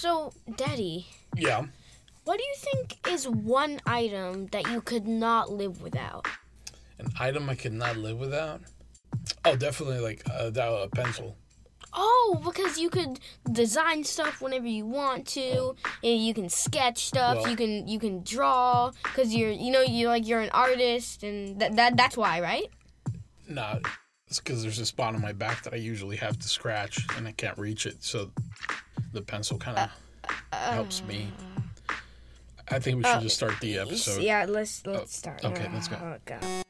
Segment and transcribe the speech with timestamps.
[0.00, 1.06] So, Daddy,
[1.36, 1.66] Yeah.
[2.24, 6.26] what do you think is one item that you could not live without?
[6.98, 8.62] An item I could not live without.
[9.44, 11.36] Oh, definitely like uh, a, a pencil.
[11.92, 13.20] Oh, because you could
[13.52, 15.74] design stuff whenever you want to.
[16.02, 17.36] You can sketch stuff.
[17.42, 21.22] Well- you can you can draw because you're you know you like you're an artist
[21.24, 22.70] and that, that that's why right?
[23.46, 23.80] Nah,
[24.28, 27.28] it's because there's a spot on my back that I usually have to scratch and
[27.28, 28.02] I can't reach it.
[28.02, 28.30] So
[29.12, 29.90] the pencil kind of
[30.52, 31.28] uh, helps me.
[32.68, 34.22] I think we uh, should just start the episode.
[34.22, 35.44] Yeah, let's let's oh, start.
[35.44, 35.96] okay, let's go.
[36.00, 36.64] Oh, God.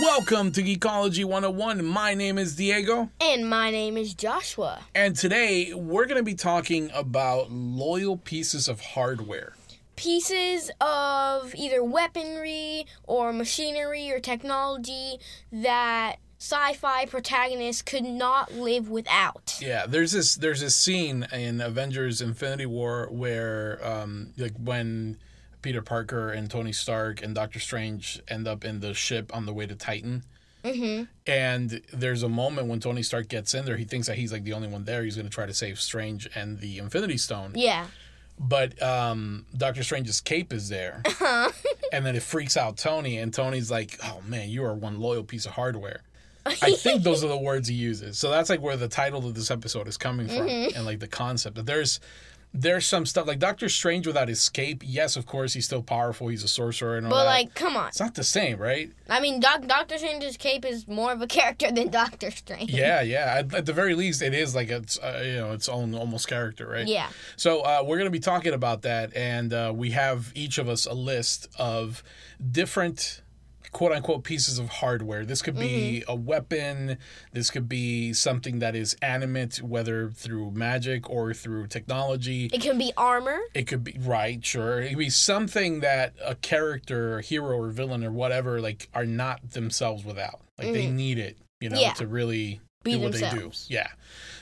[0.00, 1.84] Welcome to Geekology 101.
[1.84, 4.80] My name is Diego, And my name is Joshua.
[4.94, 9.54] and today we're going to be talking about loyal pieces of hardware.
[9.98, 15.18] Pieces of either weaponry or machinery or technology
[15.50, 19.58] that sci-fi protagonists could not live without.
[19.60, 25.18] Yeah, there's this there's this scene in Avengers Infinity War where um like when
[25.62, 29.52] Peter Parker and Tony Stark and Doctor Strange end up in the ship on the
[29.52, 30.22] way to Titan.
[30.64, 31.04] Mm-hmm.
[31.26, 34.44] And there's a moment when Tony Stark gets in there, he thinks that he's like
[34.44, 35.02] the only one there.
[35.02, 37.52] He's going to try to save Strange and the Infinity Stone.
[37.54, 37.86] Yeah.
[38.38, 41.02] But um, Doctor Strange's cape is there.
[41.92, 45.24] and then it freaks out Tony, and Tony's like, oh man, you are one loyal
[45.24, 46.02] piece of hardware.
[46.46, 48.18] I think those are the words he uses.
[48.18, 51.08] So that's like where the title of this episode is coming from and like the
[51.08, 51.56] concept.
[51.56, 52.00] That there's
[52.54, 54.82] there's some stuff like Doctor Strange without his cape.
[54.84, 56.28] Yes, of course, he's still powerful.
[56.28, 57.30] He's a sorcerer and all But that.
[57.30, 57.88] like, come on.
[57.88, 58.90] it's not the same, right?
[59.08, 62.70] I mean, Doc- Doctor Strange's cape is more of a character than Doctor Strange.
[62.72, 63.34] Yeah, yeah.
[63.38, 66.26] At, at the very least, it is like it's uh, you know its own almost
[66.26, 66.86] character, right?
[66.86, 67.08] Yeah.
[67.36, 70.68] So uh, we're going to be talking about that, and uh, we have each of
[70.68, 72.02] us a list of
[72.50, 73.22] different
[73.72, 75.24] quote unquote pieces of hardware.
[75.24, 76.10] This could be Mm-hmm.
[76.10, 76.98] a weapon.
[77.32, 82.50] This could be something that is animate, whether through magic or through technology.
[82.52, 83.38] It can be armor.
[83.54, 84.80] It could be right, sure.
[84.80, 89.06] It could be something that a character, a hero or villain or whatever, like are
[89.06, 90.40] not themselves without.
[90.58, 91.82] Like they need it, you know, Mm-hmm.
[91.82, 91.92] Yeah.
[91.94, 92.60] to really
[92.92, 93.50] Be do what they do.
[93.68, 93.88] Yeah.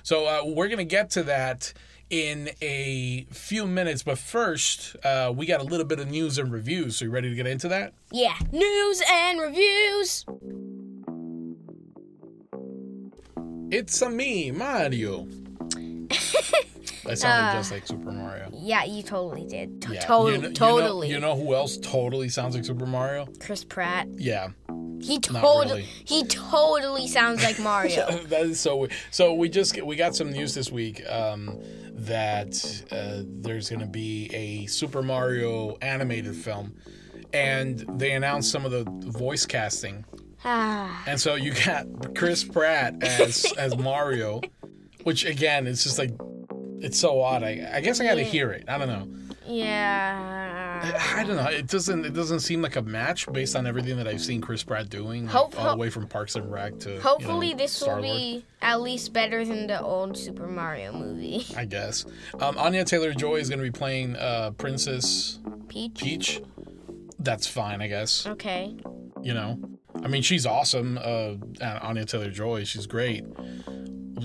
[0.02, 1.72] So uh, we're gonna get to that
[2.08, 6.52] in a few minutes, but first, uh, we got a little bit of news and
[6.52, 6.96] reviews.
[6.96, 7.94] So you ready to get into that?
[8.12, 8.36] Yeah.
[8.52, 10.24] News and reviews.
[13.72, 15.26] It's a me, Mario.
[17.04, 18.50] that sounded just like Super Mario.
[18.52, 19.82] Yeah, you totally did.
[19.82, 20.00] To- Yeah.
[20.00, 20.34] totally.
[20.34, 21.08] You kn- you know- totally.
[21.10, 23.26] You know, who else totally sounds like Super Mario?
[23.40, 24.06] Chris Pratt.
[24.14, 24.50] Yeah.
[25.00, 25.66] He totally.
[25.66, 25.82] really.
[26.04, 28.10] He totally sounds like Mario.
[28.28, 28.76] that is so.
[28.76, 28.92] weird.
[29.10, 31.58] So we just we got some news this week um,
[31.92, 32.54] that
[32.90, 36.74] uh, there's going to be a Super Mario animated film,
[37.32, 40.04] and they announced some of the voice casting.
[40.44, 41.02] ah.
[41.06, 44.40] And so you got Chris Pratt as as Mario,
[45.04, 46.10] which again, it's just like
[46.80, 47.42] it's so odd.
[47.42, 48.26] I, I guess I got to Yeah.
[48.28, 48.64] hear it.
[48.68, 49.08] I don't know.
[49.48, 50.55] Yeah.
[50.82, 51.46] I don't know.
[51.48, 52.04] It doesn't.
[52.04, 55.24] It doesn't seem like a match based on everything that I've seen Chris Pratt doing,
[55.26, 57.86] like, Hope- all the way from Parks and Rec to you know, Hopefully, this will
[57.86, 58.04] Star-Lord.
[58.16, 61.44] be at least better than the old Super Mario movie.
[61.56, 62.04] I guess.
[62.40, 65.38] Um, Anya Taylor Joy is going to be playing uh, Princess
[65.68, 65.98] Peach.
[66.00, 66.42] Peach.
[67.18, 68.26] That's fine, I guess.
[68.26, 68.76] Okay.
[69.22, 69.58] You know,
[70.02, 70.98] I mean, she's awesome.
[71.02, 73.24] Uh, Anya Taylor Joy, she's great.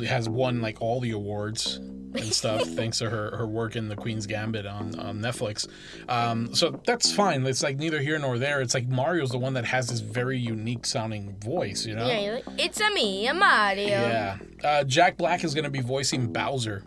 [0.08, 1.80] Has won like all the awards
[2.16, 5.68] and stuff thanks to her her work in The Queen's Gambit on on Netflix.
[6.10, 7.46] Um, so that's fine.
[7.46, 8.62] It's like neither here nor there.
[8.62, 11.86] It's like Mario's the one that has this very unique sounding voice.
[11.86, 12.08] You know.
[12.08, 13.86] Yeah, you're like, it's a me, a Mario.
[13.88, 14.38] Yeah.
[14.64, 16.84] Uh, Jack Black is going to be voicing Bowser.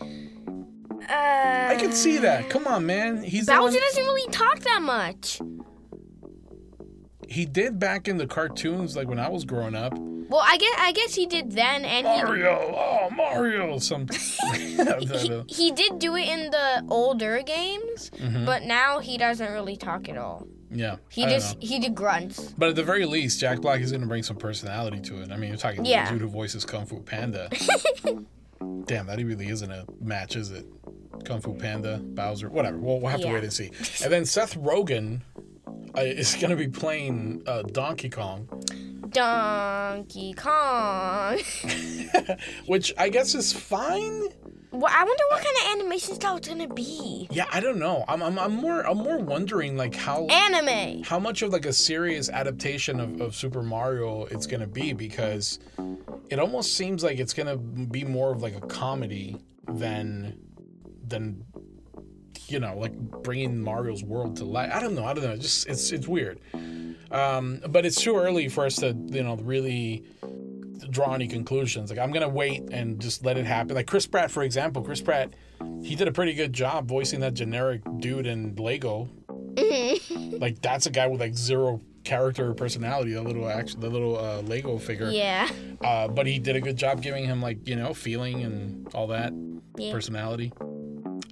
[0.00, 2.48] Uh, I can see that.
[2.50, 3.22] Come on, man.
[3.22, 5.40] He's the one- Bowser doesn't really talk that much.
[7.30, 9.94] He did back in the cartoons like when I was growing up.
[9.96, 14.06] Well, I guess I guess he did then, and he Mario, oh Mario, some.
[14.54, 18.44] he, he did do it in the older games, Mm-hmm.
[18.44, 20.46] but now he doesn't really talk at all.
[20.70, 21.66] yeah, He just know.
[21.66, 22.54] he did grunts.
[22.56, 25.30] But at the very least, Jack Black is going to bring some personality to it.
[25.32, 26.04] I mean, you're talking Yeah.
[26.06, 27.48] the dude who voices Kung Fu Panda.
[28.86, 30.66] Damn, that really isn't a match, is it?
[31.24, 32.76] Kung Fu Panda, Bowser, whatever.
[32.78, 33.34] We'll, we'll have to Yeah.
[33.34, 33.70] wait and see.
[34.02, 35.20] And then Seth Rogen
[35.96, 38.48] is going to be playing uh, Donkey Kong,
[39.10, 41.38] Donkey Kong.
[42.66, 44.28] which I guess is fine.
[44.70, 47.28] well, I wonder what kind of animation style it's gonna be.
[47.30, 48.04] Yeah, I don't know.
[48.08, 51.02] I'm, I'm, I'm more I'm more wondering like how Anime.
[51.02, 55.58] how much of like a serious adaptation of, of Super Mario it's gonna be because
[56.28, 60.38] it almost seems like it's gonna be more of like a comedy than
[61.06, 61.44] than
[62.50, 64.70] you know like bringing Mario's world to life.
[64.74, 65.04] I don't know.
[65.04, 65.32] I don't know.
[65.32, 66.40] It's Just it's it's weird.
[67.10, 70.04] Um, but it's too early for us to, you know, really
[70.90, 71.90] draw any conclusions.
[71.90, 73.74] Like I'm gonna wait and just let it happen.
[73.74, 75.34] Like Chris Pratt, for example, Chris Pratt,
[75.82, 79.08] he did a pretty good job voicing that generic dude in Lego.
[80.38, 83.12] like that's a guy with like zero character or personality.
[83.12, 85.10] The little action, the little uh, Lego figure.
[85.10, 85.48] Yeah.
[85.82, 89.08] Uh, but he did a good job giving him like you know feeling and all
[89.08, 89.32] that
[89.76, 89.92] Yeah.
[89.92, 90.52] personality.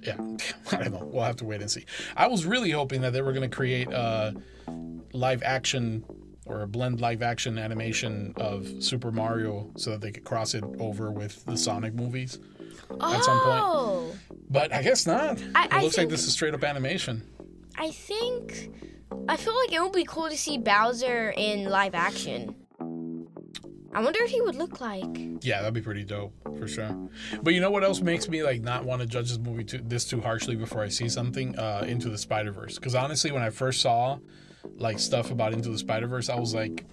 [0.03, 0.15] Yeah,
[0.71, 1.09] I don't know.
[1.11, 1.85] We'll have to wait and see.
[2.15, 4.35] I was really hoping that they were going to create a
[5.13, 6.03] live action
[6.45, 10.63] or a blend live action animation of Super Mario so that they could cross it
[10.79, 12.39] over with the Sonic movies.
[12.89, 13.61] At some point.
[13.63, 14.11] Oh.
[14.49, 15.39] But I guess not.
[15.53, 17.23] I- it I looks like think- this is straight up animation.
[17.77, 18.71] I think
[19.27, 22.55] I feel like it would be cool to see Bowser in live action.
[23.93, 25.05] I wonder what he would look like.
[25.41, 26.95] Yeah, that'd be pretty dope for sure.
[27.41, 29.81] But you know what else makes me like not want to judge this movie too
[29.83, 31.57] this too harshly before I see something?
[31.57, 32.75] Uh, Into the Spider Verse.
[32.75, 34.19] Because honestly, when I first saw
[34.77, 36.85] like stuff about Into the Spider Verse, I was like,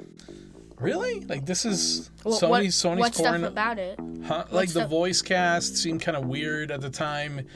[0.80, 1.20] really?
[1.20, 3.98] Like this is What, Sony what, Sony's what stuff about it?
[4.24, 4.44] Huh?
[4.50, 7.46] Like the stuff- voice cast seemed kind of weird at the time,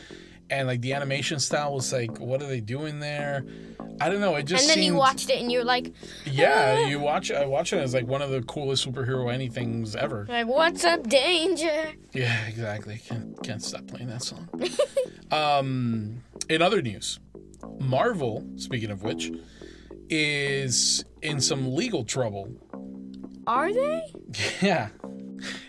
[0.50, 3.44] and like the animation style was like, what are they doing there?
[4.00, 4.34] I don't know.
[4.36, 5.92] It just And then you watched it and you're like,
[6.24, 7.30] Yeah, you watch.
[7.30, 10.26] I watch it as like one of the coolest superhero anythings ever.
[10.28, 11.92] like what's up, danger?
[12.12, 13.00] Yeah, exactly.
[13.06, 14.48] Can't can't stop playing that song.
[15.30, 17.20] um, in other news,
[17.78, 19.30] Marvel, speaking of which,
[20.08, 22.48] is in some legal trouble.
[23.46, 24.02] Are they?
[24.62, 24.88] Yeah.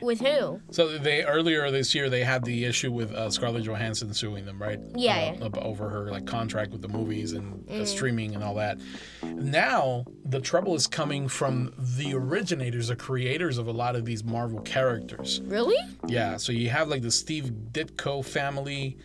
[0.01, 0.59] With who?
[0.71, 4.61] So they earlier this year they had the issue with uh, Scarlett Johansson suing them,
[4.61, 4.79] right?
[4.95, 5.61] Yeah, Uh, yeah.
[5.61, 8.79] over her like contract with the movies and the streaming and all that.
[9.23, 14.23] Now the trouble is coming from the originators, the creators of a lot of these
[14.23, 15.41] Marvel characters.
[15.45, 15.75] Really?
[16.07, 18.97] Yeah, so you have like the Steve Ditko family,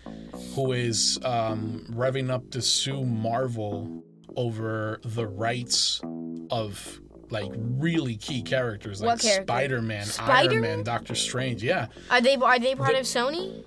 [0.55, 4.03] who is um, revving up to sue Marvel
[4.37, 6.01] over the rights
[6.51, 9.43] of like really key characters like character?
[9.45, 10.61] Spider-Man, Spider-Man?
[10.61, 11.63] Man, Doctor Strange.
[11.63, 11.87] Yeah.
[12.11, 13.63] Are they are they part of Sony?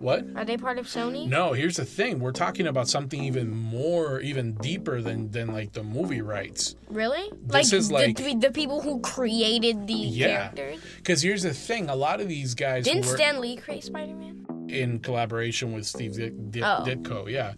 [0.00, 0.24] What?
[0.34, 1.28] Are they part of Sony?
[1.28, 2.18] No, here's the thing.
[2.18, 6.74] We're talking about something even more, even deeper than than like the movie rights.
[6.88, 7.30] Really?
[7.44, 10.48] This like, is the, like- the, the people who created the Yeah.
[10.48, 10.80] characters?
[10.96, 14.14] Because here's the thing: a lot of these guys Didn't were Stan Lee create Spider
[14.14, 14.66] Man?
[14.68, 16.84] in collaboration with Steve Oh.
[16.84, 17.30] Ditko.
[17.30, 17.52] Yeah.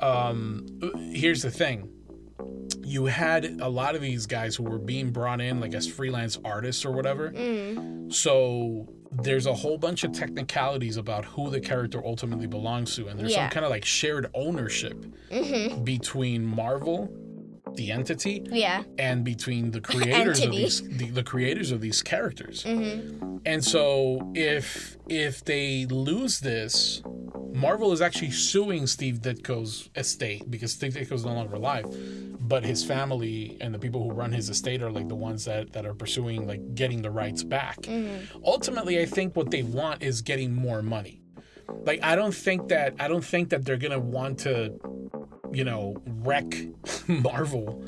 [0.00, 0.66] Um,
[1.14, 1.88] here's the thing.
[2.82, 6.38] You had a lot of these guys who were being brought in like as freelance
[6.44, 7.30] artists or whatever.
[7.30, 8.12] Mm.
[8.12, 13.18] So there's a whole bunch of technicalities about who the character ultimately belongs to, and
[13.18, 15.82] there's some kind of like shared ownership Mm-hmm.
[15.84, 17.10] between Marvel,
[17.74, 18.82] the entity, Yeah.
[18.98, 22.64] and between the creators of these the, the creators of these characters.
[22.64, 23.38] Mm-hmm.
[23.46, 27.02] And so if if they lose this,
[27.54, 31.86] Marvel is actually suing Steve Ditko's estate because Steve Ditko's no longer alive,
[32.40, 35.72] but his family and the people who run his estate are like the ones that
[35.72, 37.80] that are pursuing like getting the rights back.
[37.82, 38.44] Mm-hmm.
[38.44, 41.20] Ultimately, I think what they want is getting more money.
[41.68, 44.74] Like I don't think that I don't think that they're gonna want to
[45.54, 46.44] you know, wreck
[47.08, 47.84] Marvel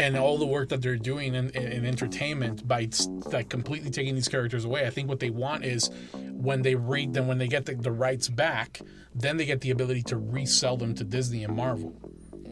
[0.00, 2.88] and all the work that they're doing in, in, in entertainment by
[3.32, 4.86] like completely taking these characters away.
[4.86, 7.92] I think what they want is when they read them, when they get the, the
[7.92, 8.80] rights back,
[9.14, 11.94] then they get the ability to resell them to Disney and Marvel.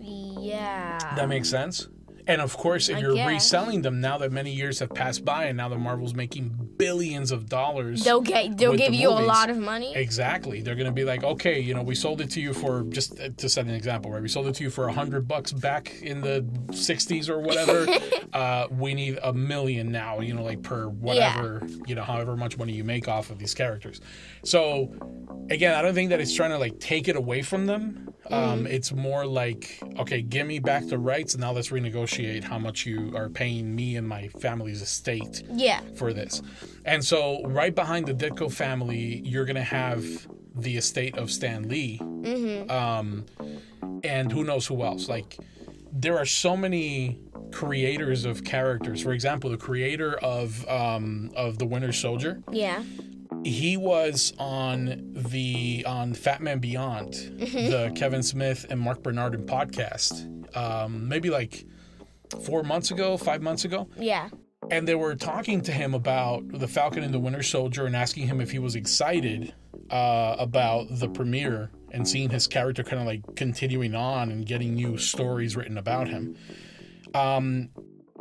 [0.00, 0.98] Yeah.
[1.16, 1.88] That makes sense.
[2.26, 3.28] And of course, if I you're guess.
[3.28, 7.30] reselling them now that many years have passed by and now that Marvel's making billions
[7.30, 8.02] of dollars.
[8.04, 8.56] They'll get.
[8.56, 9.94] They'll give the you a lot of money.
[9.94, 10.60] Exactly.
[10.60, 13.16] They're going to be like, okay, you know, we sold it to you for just
[13.36, 14.22] to set an example, right?
[14.22, 17.86] We sold it to you for a hundred bucks back in the '60s or whatever.
[18.32, 22.58] uh, we need a million now, you know, like per whatever, you know, however much
[22.58, 24.00] money you make off of these characters.
[24.44, 24.92] So,
[25.50, 28.12] again, I don't think that it's trying to like take it away from them.
[28.30, 32.58] Um, it's more like, okay, give me back the rights, and now let's renegotiate how
[32.58, 35.80] much you are paying me and my family's estate Yeah.
[35.94, 36.42] for this.
[36.84, 40.04] And so, right behind the Ditko family, you're going to have
[40.54, 42.00] the estate of Stan Lee.
[42.68, 43.26] Um,
[44.04, 45.08] and who knows who else.
[45.08, 45.38] Like,
[45.92, 47.18] there are so many
[47.52, 49.00] creators of characters.
[49.02, 52.82] For example, the creator of um, of the Winter Soldier, Yeah.
[53.48, 60.32] He was on the on Fat Man Beyond, the Kevin Smith and Marc Bernardin podcast.
[60.56, 61.64] Um, maybe like
[62.44, 64.30] four months ago, five months ago Yeah.
[64.70, 68.26] and they were talking to him about the Falcon and the Winter Soldier and asking
[68.26, 69.54] him if he was excited
[69.90, 74.74] uh, about the premiere and seeing his character kind of like continuing on and getting
[74.74, 76.36] new stories written about him.
[77.14, 77.68] Um,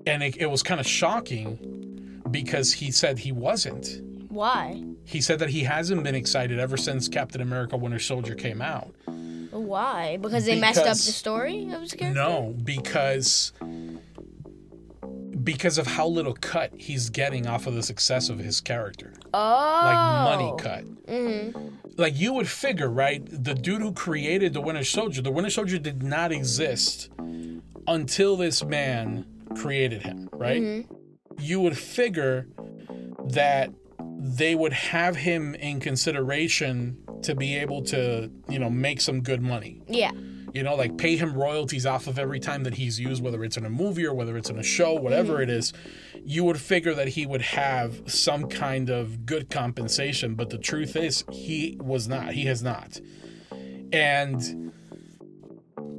[0.05, 4.01] and it, it was kind of shocking because he said he wasn't.
[4.35, 4.83] Why?
[5.05, 8.93] He said that he hasn't been excited ever since Captain America Winter Soldier came out.
[9.51, 10.17] Why?
[10.17, 12.19] Because they messed up the story of his character.
[12.19, 13.53] No, because
[15.41, 19.13] because of how little cut he's getting off of the success of his character.
[19.33, 19.81] Oh.
[19.85, 21.05] Like money cut.
[21.05, 21.67] Mm-hmm.
[21.97, 23.23] Like you would figure, right?
[23.25, 27.09] The dude who created the Winter Soldier, the Winter Soldier did not exist
[27.87, 29.25] until this man
[29.55, 30.61] created him, right?
[30.61, 30.93] Mm-hmm.
[31.39, 32.47] You would figure
[33.27, 33.71] that
[34.17, 39.41] they would have him in consideration to be able to, you know, make some good
[39.41, 39.81] money.
[39.87, 40.11] Yeah.
[40.53, 43.57] You know, like pay him royalties off of every time that he's used, whether it's
[43.57, 45.43] in a movie or whether it's in a show, whatever mm-hmm.
[45.43, 45.73] it is.
[46.23, 50.95] You would figure that he would have some kind of good compensation, but the truth
[50.95, 52.31] is, he was not.
[52.31, 52.99] He has not.
[53.91, 54.71] And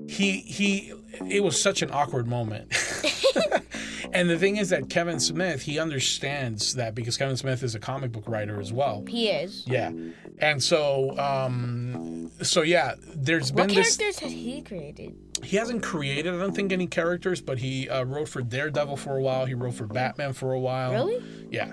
[0.09, 0.93] he he
[1.29, 2.73] it was such an awkward moment.
[4.13, 7.79] and the thing is that Kevin Smith, he understands that because Kevin Smith is a
[7.79, 9.05] comic book writer as well.
[9.09, 9.65] He is.
[9.67, 9.93] Yeah.
[10.39, 15.17] And so um so yeah, there's What been this characters has he created?
[15.43, 19.17] he hasn't created I don't think any characters, but he uh, wrote for Daredevil for
[19.17, 20.93] a while, he wrote for Batman for a while.
[20.93, 21.23] Really?
[21.51, 21.73] Yeah.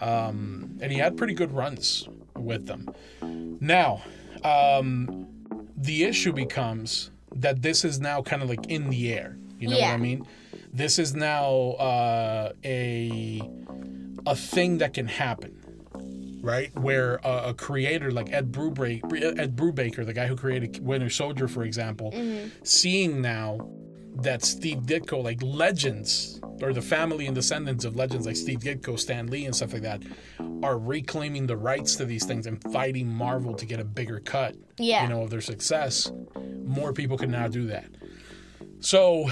[0.00, 2.90] Um and he had pretty good runs with them.
[3.60, 4.02] Now,
[4.44, 5.26] um
[5.76, 9.36] the issue becomes that this is now kind of like in the air.
[9.58, 10.26] You know what I mean?
[10.72, 13.42] This is now uh, a
[14.26, 15.52] a thing that can happen,
[16.42, 16.74] right?
[16.78, 21.48] Where a, a creator like Ed Brubaker, Ed Brubaker, the guy who created Winter Soldier,
[21.48, 22.12] for example,
[22.62, 23.68] seeing now
[24.16, 28.98] that Steve Ditko, like legends, or the family and descendants of legends like Steve Ditko,
[28.98, 30.02] Stan Lee, and stuff like that,
[30.62, 34.54] are reclaiming the rights to these things and fighting Marvel to get a bigger cut
[34.78, 35.02] Yeah.
[35.04, 36.12] you know, of their success,
[36.72, 37.86] more people can now do that.
[38.80, 39.28] So,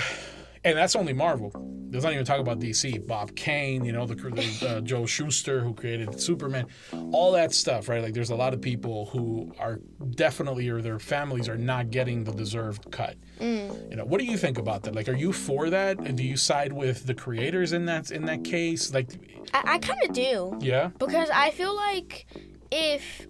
[0.64, 1.52] and that's only Marvel.
[1.92, 3.04] Let's not even talk about DC.
[3.04, 6.66] Bob Kane, you know, the, the uh, Joe Shuster who created Superman,
[7.10, 8.00] all that stuff, right?
[8.00, 9.80] Like, there's a lot of people who are
[10.14, 13.16] definitely, or their families are not getting the deserved cut.
[13.40, 14.94] You know, what do you think about that?
[14.94, 15.98] Like, are you for that?
[15.98, 18.94] And do you side with the creators in that in that case?
[18.94, 19.10] Like,
[19.52, 20.58] I, I kind of do.
[20.60, 22.26] yeah, because I feel like
[22.70, 23.26] if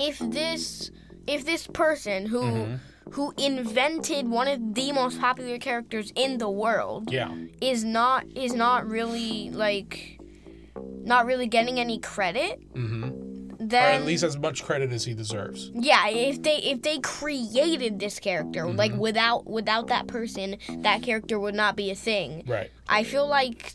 [0.00, 0.90] if this
[1.26, 3.10] if this person who Mm-hmm.
[3.10, 8.54] who invented one of the most popular characters in the world yeah, is not is
[8.54, 10.18] not really like
[11.04, 13.10] not really getting any credit mm-hmm.
[13.72, 15.70] Or at least as much credit as he deserves.
[15.74, 19.00] yeah if they if they created this character like Mm-hmm.
[19.00, 22.70] without without that person that character would not be a thing Right.
[22.88, 23.74] I feel like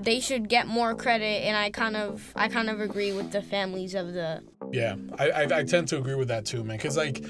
[0.00, 3.42] they should get more credit, and I kind of, I kind of agree with the
[3.42, 4.42] families of the.
[4.72, 6.76] Yeah, I, I I tend to agree with that too, man.
[6.76, 7.24] Because like,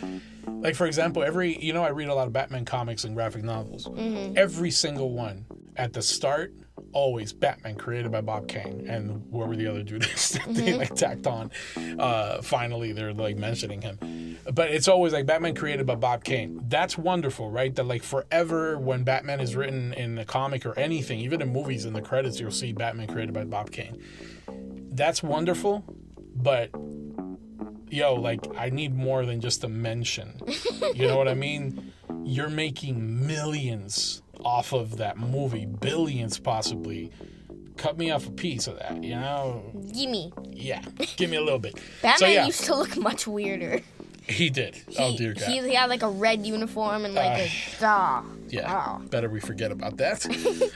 [0.61, 3.43] like for example, every you know I read a lot of Batman comics and graphic
[3.43, 3.89] novels.
[4.37, 5.47] Every single one
[5.77, 6.53] at the start,
[6.93, 10.95] always Batman created by Bob Kane and whoever the other dude is that they like
[10.95, 11.51] tacked on.
[11.99, 16.61] Uh, finally, they're like mentioning him, but it's always like Batman created by Bob Kane.
[16.69, 17.75] That's wonderful, right?
[17.75, 21.85] That like forever when Batman is written in a comic or anything, even in movies
[21.85, 24.03] in the credits, you'll see Batman created by Bob Kane.
[24.91, 25.85] That's wonderful,
[26.35, 26.71] but
[27.91, 30.41] yo, like I need more than just a mention.
[30.95, 31.93] You know what I mean?
[32.25, 37.11] You're making millions off of that movie, billions possibly.
[37.77, 39.63] Cut me off a piece of that, you know?
[39.95, 40.33] Gimme.
[40.51, 40.83] Yeah,
[41.17, 41.75] give me a little bit.
[42.03, 43.81] Batman so yeah, used to look much weirder.
[44.29, 44.83] he did.
[44.99, 45.45] oh dear God.
[45.45, 47.51] He, he had like a red uniform and like a
[47.83, 48.25] ah.
[48.53, 49.03] Yeah, Oh.
[49.09, 50.27] better we forget about that.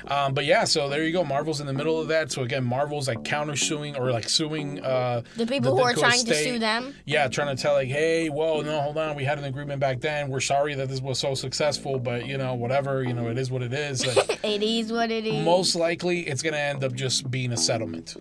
[0.10, 1.24] um, but yeah, so there you go.
[1.24, 2.30] Marvel's in the middle of that.
[2.32, 6.34] So again, Marvel's like countersuing or like suing uh, The people who are trying to
[6.34, 6.94] sue them.
[7.04, 10.00] Yeah, trying to tell like, hey, whoa, no, hold on, we had an agreement back
[10.00, 10.28] then.
[10.28, 13.50] We're sorry that this was so successful, but you know, whatever, you know, it is
[13.50, 14.04] what it is.
[14.12, 15.44] Like, It is what it is.
[15.44, 18.16] most likely, it's gonna end up just being a settlement,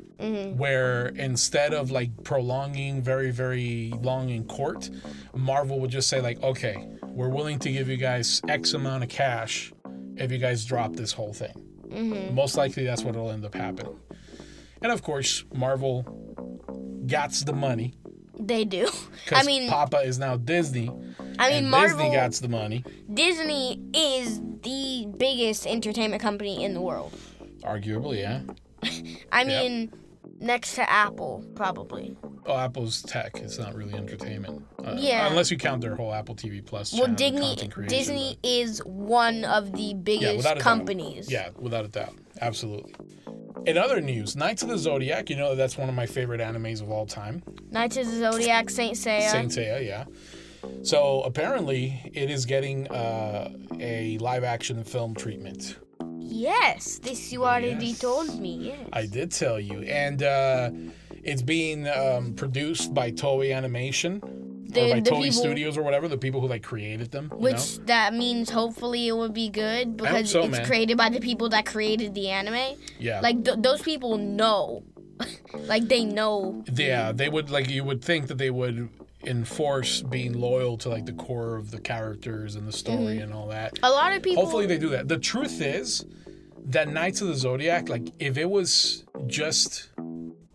[0.58, 4.90] where instead of like prolonging very, very long in court,
[5.36, 9.10] Marvel would just say like, okay, we're willing to give you guys X amount of
[9.10, 9.72] cash
[10.18, 11.54] if you guys drop this whole thing.
[11.88, 12.34] Mm-hmm.
[12.36, 14.00] Most likely, that's what will end up happening.
[14.82, 16.04] And of course, Marvel
[17.06, 17.94] gets the money
[18.40, 18.90] They do.
[19.32, 20.90] I mean, Papa is now Disney,
[21.38, 21.98] I mean, Marvel.
[21.98, 22.84] Disney gets the money.
[23.14, 27.14] Disney is the biggest entertainment company in the world.
[27.64, 28.42] Arguably, yeah.
[29.32, 29.48] I Yep.
[29.48, 29.94] mean,
[30.42, 32.18] next to Apple, probably.
[32.46, 33.38] Oh, Apple's tech.
[33.38, 34.66] It's not really entertainment.
[34.84, 35.28] Uh, Yeah.
[35.28, 36.92] Unless you count their whole Apple TV Plus.
[36.94, 40.64] Well, Disney, creation, Disney is one of the biggest without a doubt.
[40.64, 41.32] companies.
[41.32, 42.16] Yeah, without a doubt.
[42.42, 42.94] Absolutely.
[43.68, 46.82] In other news, Knights of the Zodiac, you know that's one of my favorite animes
[46.82, 47.44] of all time.
[47.70, 49.30] Knights of the Zodiac, Saint Seiya.
[49.30, 50.06] Saint Seiya, yeah.
[50.84, 55.78] So apparently, it is getting uh, a live action film treatment.
[56.22, 58.00] Yes, this you already Yes.
[58.00, 58.74] told me.
[58.74, 58.90] Yes.
[58.94, 60.70] I did tell you, and uh,
[61.24, 64.22] it's being um, produced by Toei Animation.
[64.70, 67.30] the, or by Toei people, Studios or whatever, the people who like created them.
[67.32, 67.84] you which know?
[67.88, 70.66] that means hopefully it would be good because so, it's man.
[70.66, 72.78] created by the people that created the anime.
[73.00, 74.84] yeah, Like th- those people know,
[75.68, 76.64] like they know.
[76.74, 78.90] yeah, they would like you would think that they would
[79.26, 83.24] enforce being loyal to like the core of the characters and the story Mm-hmm.
[83.24, 83.78] and all that.
[83.84, 84.44] A lot of people.
[84.44, 85.08] Hopefully they do that.
[85.08, 86.06] The truth is
[86.66, 89.90] that Knights of the Zodiac, like if it was just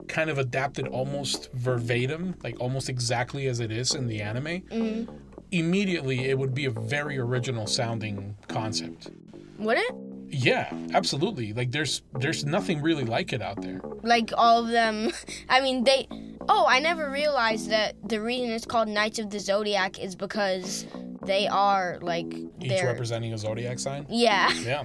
[0.08, 5.12] kind of adapted almost verbatim, like almost exactly as it is in the anime, Mm-hmm.
[5.52, 9.10] immediately it would be a very original sounding concept.
[9.58, 9.94] Would it?
[10.28, 11.52] Yeah, absolutely.
[11.52, 13.80] Like there's there's nothing really like it out there.
[14.02, 15.10] Like all of them.
[15.48, 16.08] I mean, they.
[16.48, 20.86] Oh, I never realized that the reason it's called Knights of the Zodiac is because
[21.24, 22.86] they are like Each they're.
[22.86, 24.06] representing a zodiac sign.
[24.08, 24.52] yeah.
[24.60, 24.84] Yeah.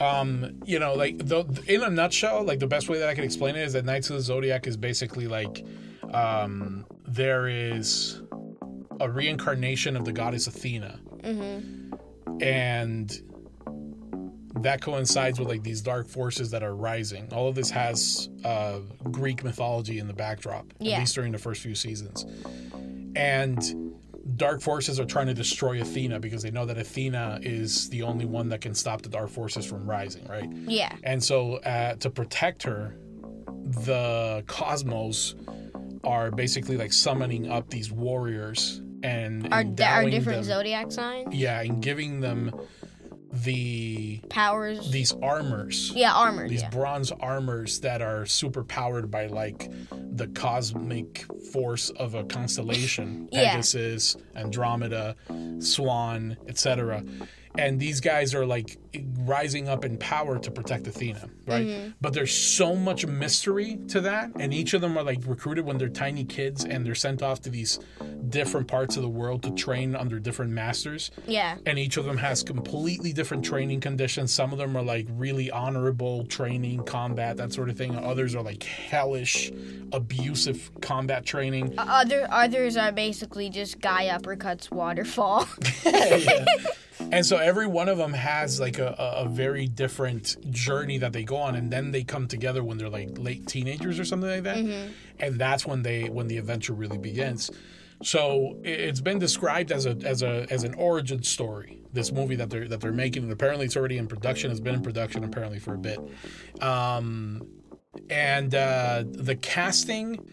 [0.00, 3.24] Um, you know, like the, in a nutshell, like the best way that I can
[3.24, 5.62] explain it is that Knights of the Zodiac is basically like
[6.14, 8.22] um, there is
[8.98, 12.42] a reincarnation of the goddess Athena, Mm-hmm.
[12.42, 13.22] and
[14.56, 17.32] that coincides with like these dark forces that are rising.
[17.32, 18.80] All of this has uh,
[19.10, 20.96] Greek mythology in the backdrop, Yeah.
[20.96, 22.24] at least during the first few seasons,
[23.16, 23.92] and
[24.36, 28.24] dark forces are trying to destroy Athena because they know that Athena is the only
[28.26, 30.50] one that can stop the dark forces from rising, right?
[30.52, 30.94] Yeah.
[31.04, 32.96] And so, uh, to protect her,
[33.84, 35.34] the cosmos
[36.04, 41.34] are basically like summoning up these warriors and Are are different them, zodiac signs?
[41.34, 42.52] yeah, and giving them
[43.32, 44.90] the Powers.
[44.90, 46.48] these armors, yeah, armor.
[46.48, 46.70] these Yeah.
[46.70, 53.50] bronze armors that are super powered by like the cosmic force of a constellation, Yeah.
[53.52, 55.14] Pegasus, Andromeda,
[55.60, 57.04] Swan, etc.
[57.58, 58.78] And these guys are like
[59.18, 61.66] rising up in power to protect Athena, right?
[61.66, 61.90] Mm-hmm.
[62.00, 65.76] But there's so much mystery to that, and each of them are like recruited when
[65.76, 67.80] they're tiny kids, and they're sent off to these
[68.28, 71.56] different parts of the world to train under different masters Yeah.
[71.66, 74.32] and each of them has completely different training conditions.
[74.32, 77.96] Some of them are like really honorable training, combat, that sort of thing.
[77.96, 79.50] Others are like hellish,
[79.92, 81.74] abusive combat training.
[81.78, 85.48] Other others are basically just guy uppercuts waterfall.
[85.84, 86.44] Yeah.
[87.12, 91.24] And so every one of them has like a, a, very different journey that they
[91.24, 94.42] go on, and then they come together when they're like late teenagers or something like
[94.44, 94.58] that,
[95.18, 97.50] and that's when they when the adventure really begins.
[98.02, 101.78] So it's been described as a as a as an origin story.
[101.92, 104.50] This movie that they're that they're making, and apparently it's already in production.
[104.50, 105.98] Has been in production apparently for a bit,
[106.62, 107.46] um,
[108.08, 110.24] and uh, the casting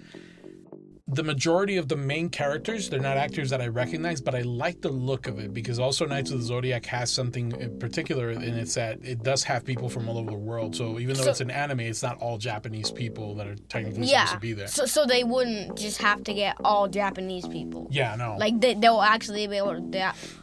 [1.10, 4.82] the majority of the main characters they're not actors that i recognize but i like
[4.82, 8.44] the look of it because also knights of the zodiac has something in particular and
[8.44, 11.30] it's that it does have people from all over the world so even though So-
[11.32, 14.26] it's an anime it's not all japanese people that are technically yeah.
[14.26, 17.88] supposed to be there So so they wouldn't just have to get all Japanese people.
[17.90, 19.82] yeah no Like they, they'll actually be able to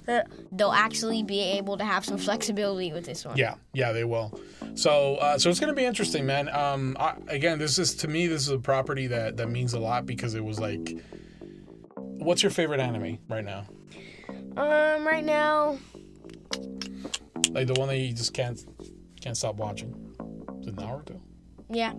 [0.07, 0.22] they,
[0.53, 3.37] they'll actually be able to have some flexibility with this one.
[3.37, 4.38] Yeah, yeah, they will.
[4.74, 6.48] So, uh, so it's gonna be interesting, man.
[6.48, 9.79] Um, I, again, this is to me, this is a property that that means a
[9.81, 10.97] lot because it was like,
[11.97, 13.67] what's your favorite anime right now?
[14.57, 15.79] Um, right now,
[17.51, 18.64] Like the one that you just can't
[19.21, 19.95] can't stop watching.
[20.61, 21.21] Is it Naruto?
[21.69, 21.93] yeah,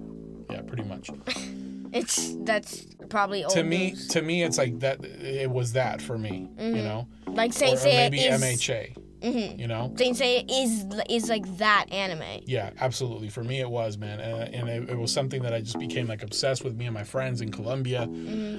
[0.50, 1.10] Yeah, pretty much.
[1.94, 4.08] it's that's probably old to me, news.
[4.10, 5.04] to me, it's like that.
[5.04, 8.98] It was that for me, you know, like or, Saint or Seiya maybe is MHA.
[9.26, 12.42] You know, Saint is is like that anime.
[12.46, 13.30] Yeah, absolutely.
[13.30, 16.08] For me, it was man, and, and it, it was something that I just became
[16.08, 16.76] like obsessed with.
[16.76, 18.04] Me and my friends in Colombia.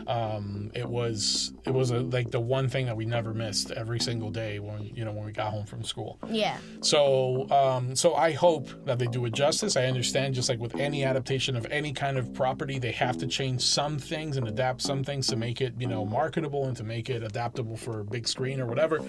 [0.06, 4.00] Um, it was it was a, like the one thing that we never missed every
[4.00, 6.18] single day when you know when we got home from school.
[6.28, 9.76] Yeah, So um, so I hope that they do it justice.
[9.76, 13.26] I understand, just like with any adaptation of any kind of property, they have to
[13.26, 16.84] change some things and adapt some things to make it you know marketable and to
[16.84, 19.00] make it adaptable for a big screen or whatever.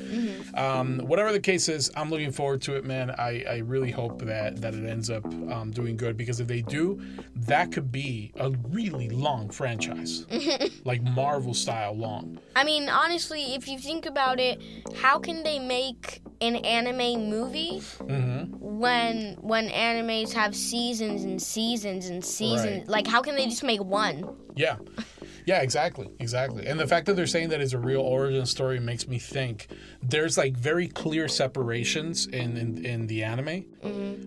[0.54, 3.10] Um, whatever the case is, I'm looking forward to it, man.
[3.12, 6.62] I, I really hope that that it ends up um, doing good because if they
[6.62, 7.02] do,
[7.36, 10.26] that could be a really long franchise,
[10.84, 12.38] like Marvel style long.
[12.58, 14.62] I mean honestly, if you think about it,
[14.98, 22.10] how can they make an anime movie hmm when when animes have seasons and seasons
[22.10, 22.80] and seasons?
[22.80, 22.90] Right.
[22.90, 24.36] Like, how can they just make one?
[24.56, 24.76] Yeah.
[25.48, 26.10] Yeah, exactly.
[26.20, 26.68] Exactly.
[26.68, 29.68] And the fact that they're saying that it's a real origin story makes me think
[30.04, 33.64] there's like very clear separations in in, in the anime,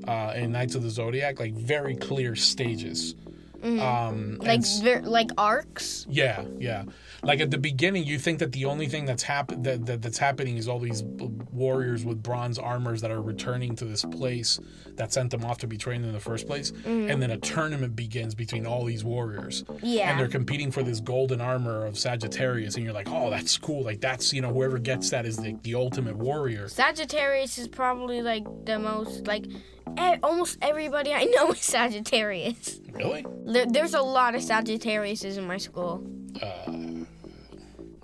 [0.09, 3.15] uh, in Knights of the Zodiac, like very clear stages.
[3.63, 6.07] Um, Like ver- like arcs.
[6.09, 6.85] yeah, yeah.
[7.23, 10.17] Like at the beginning, you think that the only thing that's happen that, that that's
[10.17, 14.59] happening is all these b- warriors with bronze armors that are returning to this place
[15.01, 17.11] that sent them off to be trained in the first place, mm-hmm.
[17.11, 20.11] and then a tournament begins between all these warriors, Yeah.
[20.11, 23.83] and they're competing for this golden armor of Sagittarius, and you're like, oh, that's cool.
[23.83, 26.69] Like that's you know whoever gets that is the, the ultimate warrior.
[26.69, 32.79] Sagittarius is probably like the most like e- almost everybody I know is Sagittarius.
[32.93, 33.25] Really?
[33.47, 36.07] There, there's a lot of Sagittariuses in my school.
[36.43, 36.73] Uh,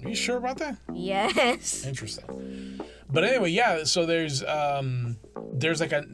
[0.03, 0.79] are you sure about that?
[0.95, 1.85] Yes.
[1.85, 2.81] Interesting.
[3.11, 3.85] But anyway, yeah.
[3.85, 5.17] So there's um
[5.53, 6.05] there's like a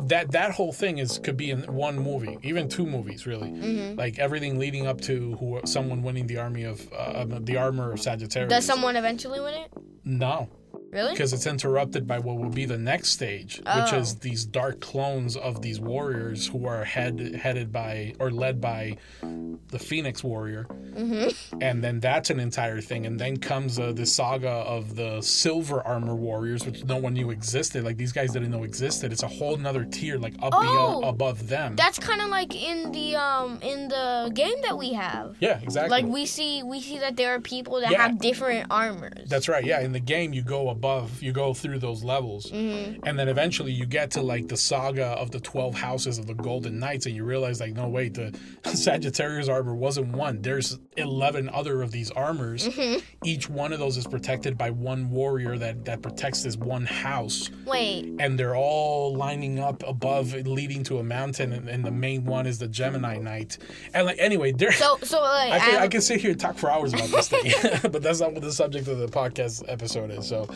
[0.00, 3.50] that that whole thing is could be in one movie, even two movies, really.
[3.50, 3.98] Mm-hmm.
[3.98, 8.00] Like everything leading up to who someone winning the army of uh, the armor of
[8.00, 8.50] Sagittarius.
[8.50, 9.72] Does someone eventually win it?
[10.04, 10.48] no,
[10.92, 11.12] Really?
[11.12, 13.98] because it's interrupted by what will be the next stage, which Oh.
[13.98, 18.98] is these dark clones of these warriors who are head headed by or led by
[19.22, 21.62] the Phoenix Warrior, Mm-hmm.
[21.62, 25.80] and then that's an entire thing, and then comes uh, the saga of the Silver
[25.80, 27.82] Armor Warriors, which no one knew existed.
[27.84, 29.10] Like these guys didn't know existed.
[29.12, 30.60] It's a whole nother tier, like up Oh.
[30.60, 31.74] beyond, above them.
[31.76, 35.36] That's kind of like in the um in the game that we have.
[35.40, 35.88] yeah, exactly.
[35.90, 38.02] Like we see we see that there are people that Yeah.
[38.02, 39.30] have different armors.
[39.30, 39.64] That's right.
[39.64, 40.81] Yeah, in the game you go above,
[41.20, 43.00] you go through those levels, Mm-hmm.
[43.06, 46.34] and then eventually you get to like the saga of the twelve houses of the
[46.34, 48.36] Golden Knights, and you realize like, no wait, the
[48.74, 50.42] Sagittarius Arbor wasn't one.
[50.42, 52.68] There's eleven other of these armors.
[52.68, 52.98] Mm-hmm.
[53.24, 57.50] Each one of those is protected by one warrior that that protects this one house,
[57.66, 62.24] Wait, and they're all lining up above, leading to a mountain, and, and the main
[62.24, 63.58] one is the Gemini Knight.
[63.94, 64.72] And like anyway, there.
[64.72, 67.08] so so like I can, I'm- I can sit here and talk for hours about
[67.08, 67.52] this thing,
[67.90, 70.26] but that's not what the subject of the podcast episode is.
[70.28, 70.48] So,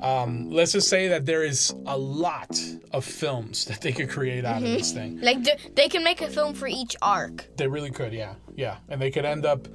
[0.00, 2.58] um, let's just say that there is a lot
[2.92, 5.20] of films that they could create out of this thing.
[5.20, 7.48] like they, they can make a film for each arc.
[7.56, 9.68] They really could, yeah, yeah, and they could end up.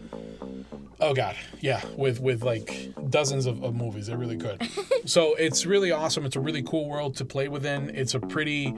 [0.99, 4.61] Oh God, yeah, with with like dozens of, of movies, they really could.
[5.05, 6.25] so it's really awesome.
[6.25, 7.89] It's a really cool world to play within.
[7.95, 8.75] It's a pretty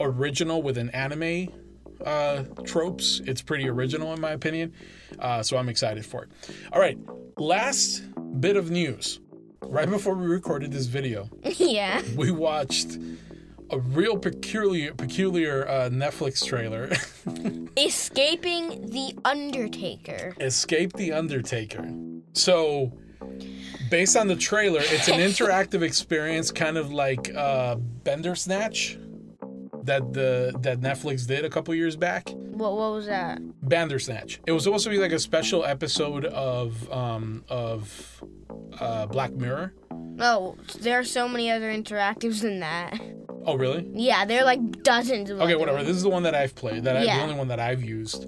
[0.00, 1.48] original with an anime
[2.04, 3.20] uh, tropes.
[3.24, 4.72] It's pretty original in my opinion.
[5.18, 6.30] Uh, so I'm excited for it.
[6.72, 6.98] All right,
[7.36, 8.02] last
[8.40, 9.20] bit of news.
[9.66, 12.02] Right before we recorded this video, yeah.
[12.16, 12.98] we watched
[13.70, 16.90] a real peculiar peculiar uh, Netflix trailer.
[17.76, 20.34] Escaping the Undertaker.
[20.40, 21.90] Escape the Undertaker.
[22.34, 22.92] So,
[23.90, 28.98] based on the trailer, it's an interactive experience, kind of like uh, Bandersnatch
[29.84, 32.28] that the that Netflix did a couple years back.
[32.30, 33.40] What what was that?
[33.68, 34.40] Bandersnatch.
[34.46, 38.22] It was supposed to be like a special episode of um, of
[38.80, 39.72] uh, Black Mirror.
[40.20, 43.00] Oh, there are so many other interactives than that.
[43.46, 43.88] Oh, really?
[43.92, 45.76] Yeah, there are like dozens of Okay, whatever.
[45.78, 45.88] ones.
[45.88, 46.84] This is the one that I've played.
[46.84, 48.26] That I, the only one that I've used,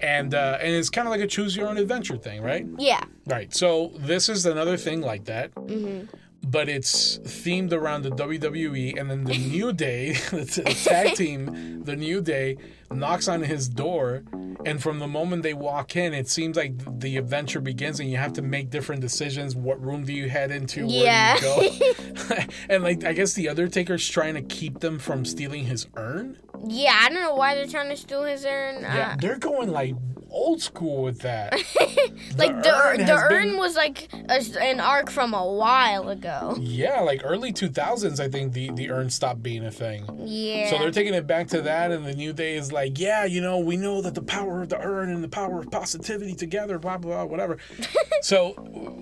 [0.00, 2.66] and uh, and it's kind of like a choose your own adventure thing, right?
[2.78, 3.04] Yeah.
[3.26, 3.54] Right.
[3.54, 5.54] So this is another thing like that.
[5.54, 6.06] Mm-hmm.
[6.48, 11.96] But it's themed around the WWE, and then the New Day, the tag team, the
[11.96, 12.56] New Day,
[12.90, 14.22] knocks on his door,
[14.64, 18.16] and from the moment they walk in, it seems like the adventure begins, and you
[18.16, 19.54] have to make different decisions.
[19.56, 20.86] What room do you head into?
[20.86, 21.34] Yeah.
[21.40, 22.36] Where do you go?
[22.68, 26.38] and like, I guess the Undertaker's trying to keep them from stealing his urn.
[26.66, 28.80] Yeah, I don't know why they're trying to steal his urn.
[28.82, 29.94] Yeah, Uh, they're going like
[30.30, 31.52] old school with that.
[32.36, 36.08] like the urn the has urn been- was like a, an arc from a while
[36.08, 36.56] ago.
[36.58, 40.04] Yeah, like early 2000s, I think the, the urn stopped being a thing.
[40.26, 40.70] Yeah.
[40.70, 43.40] So they're taking it back to that, and the New Day is like, yeah, you
[43.40, 46.78] know, we know that the power of the urn and the power of positivity together,
[46.78, 47.56] blah, blah, blah, whatever.
[48.20, 48.52] so,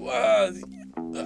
[0.08, 0.52] uh,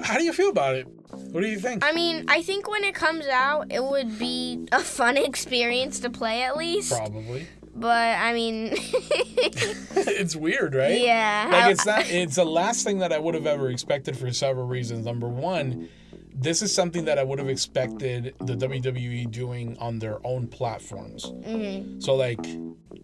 [0.03, 0.89] how do you feel about it?
[1.11, 1.85] What do you think?
[1.85, 6.09] I mean, I think when it comes out, it would be a fun experience to
[6.09, 6.91] play at least.
[6.91, 7.47] Probably.
[7.75, 10.99] But I mean, it's weird, right?
[10.99, 11.49] yeah.
[11.53, 12.11] Like it's not.
[12.11, 15.05] It's the last thing that I would have ever expected for several reasons.
[15.05, 15.91] Number one,
[16.41, 21.25] this is something that I would have expected the WWE doing on their own platforms.
[21.25, 22.03] Mhm.
[22.03, 22.41] So like,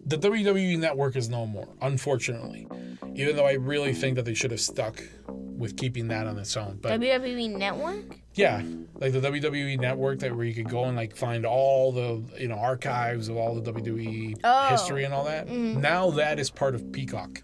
[0.05, 2.67] the WWE network is no more, unfortunately.
[3.15, 6.55] Even though I really think that they should have stuck with keeping that on its
[6.57, 6.79] own.
[6.81, 8.19] But WWE Network.
[8.33, 8.61] yeah,
[8.95, 12.49] like the WWE network that where you could go and like find all the you
[12.49, 14.67] know archives of all the WWE Oh.
[14.69, 15.47] history and all that.
[15.49, 17.41] Now that is part of Peacock.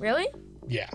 [0.00, 0.26] Really?
[0.68, 0.88] Yeah.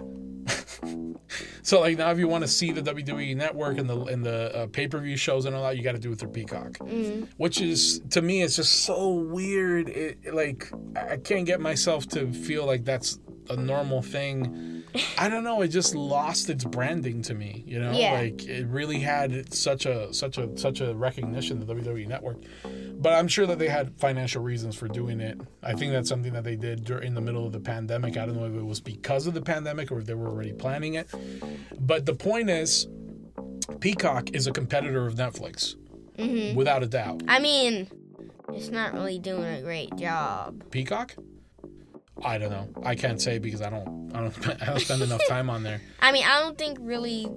[1.62, 4.56] so like now, if you want to see the WWE network and the and the
[4.56, 6.73] uh, pay per view shows and all that, you got to do it through Peacock,
[6.80, 7.27] Mm.
[7.38, 9.89] which is to me it's just so weird.
[9.89, 14.77] It like I I can't get myself to feel like that's a normal thing
[15.17, 15.62] I don't know.
[15.62, 17.63] It just lost its branding to me.
[17.65, 18.13] You know, Yeah.
[18.13, 22.38] like it really had such a such a such a recognition the WWE Network.
[22.99, 25.39] But I'm sure that they had financial reasons for doing it.
[25.62, 28.17] I think that's something that they did during the middle of the pandemic.
[28.17, 30.53] I don't know if it was because of the pandemic or if they were already
[30.53, 31.07] planning it.
[31.79, 32.88] But the point is,
[33.79, 35.75] Peacock is a competitor of Netflix,
[36.17, 36.55] mm-hmm.
[36.55, 37.21] without a doubt.
[37.27, 37.88] I mean,
[38.49, 40.63] it's not really doing a great job.
[40.71, 41.13] Peacock.
[42.23, 42.67] I don't know.
[42.84, 44.12] I can't say because I don't.
[44.13, 44.62] I don't.
[44.62, 45.82] I don't spend enough time on there.
[46.01, 47.27] I mean, I don't think really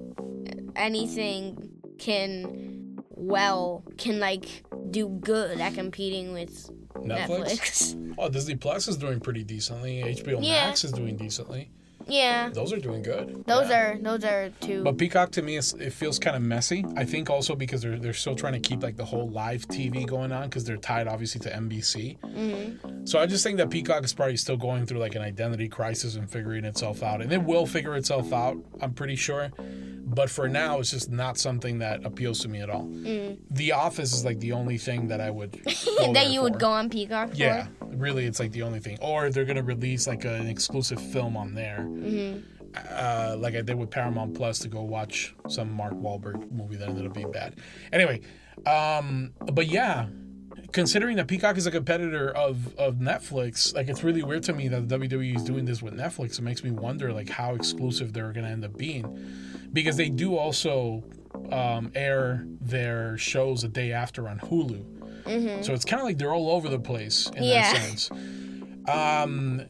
[0.76, 7.94] anything can well can like do good at competing with Netflix.
[7.94, 7.96] Netflix.
[8.18, 10.02] Oh, Disney Plus is doing pretty decently.
[10.02, 10.66] HBO Yeah.
[10.66, 11.70] Max is doing decently.
[12.06, 13.44] Yeah, Those are doing good.
[13.46, 13.80] those Yeah.
[13.80, 14.82] are those are two.
[14.82, 16.84] But Peacock to me, is, it feels kind of messy.
[16.96, 20.06] I think also because they're they're still trying to keep like the whole live TV
[20.06, 22.18] going on because they're tied obviously to NBC.
[22.24, 23.08] Mhm.
[23.08, 26.16] So I just think that Peacock is probably still going through like an identity crisis
[26.16, 28.56] and figuring itself out, and it will figure itself out.
[28.80, 29.50] I'm pretty sure.
[30.12, 32.82] But for now, it's just not something that appeals to me at all.
[32.82, 33.38] Mm.
[33.50, 35.52] The Office is like the only thing that I would
[36.14, 36.58] that you would for.
[36.58, 37.36] go on Peacock for.
[37.36, 38.98] Yeah, really, it's like the only thing.
[39.00, 42.42] Or they're gonna release like an exclusive film on there, Mhm.
[42.90, 46.88] uh, like I did with Paramount Plus to go watch some Mark Wahlberg movie that
[46.88, 47.56] ended up being bad.
[47.92, 48.20] Anyway,
[48.66, 50.06] um, but yeah,
[50.72, 54.68] considering that Peacock is a competitor of of Netflix, like it's really weird to me
[54.68, 56.38] that WWE is doing this with Netflix.
[56.38, 59.18] It makes me wonder like how exclusive they're gonna end up being,
[59.72, 61.02] because they do also
[61.50, 64.84] um, air their shows a day after on Hulu.
[65.24, 65.64] Mhm.
[65.64, 67.72] So it's kind of like they're all over the place in Yeah.
[67.72, 68.10] that sense.
[68.88, 69.62] Um,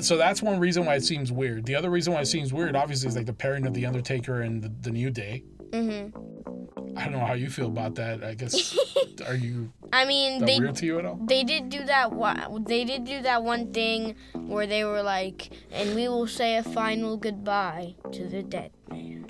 [0.00, 1.64] so that's one reason why it seems weird.
[1.66, 4.42] The other reason why it seems weird, obviously, is like the pairing of the Undertaker
[4.42, 5.42] and the, the New Day.
[5.70, 6.12] Mhm.
[6.96, 8.24] I don't know how you feel about that.
[8.24, 8.76] I guess
[9.26, 11.16] are you I mean, they weird to you at all?
[11.22, 15.50] they did do that one they did do that one thing where they were like
[15.70, 19.26] and we will say a final goodbye to the dead man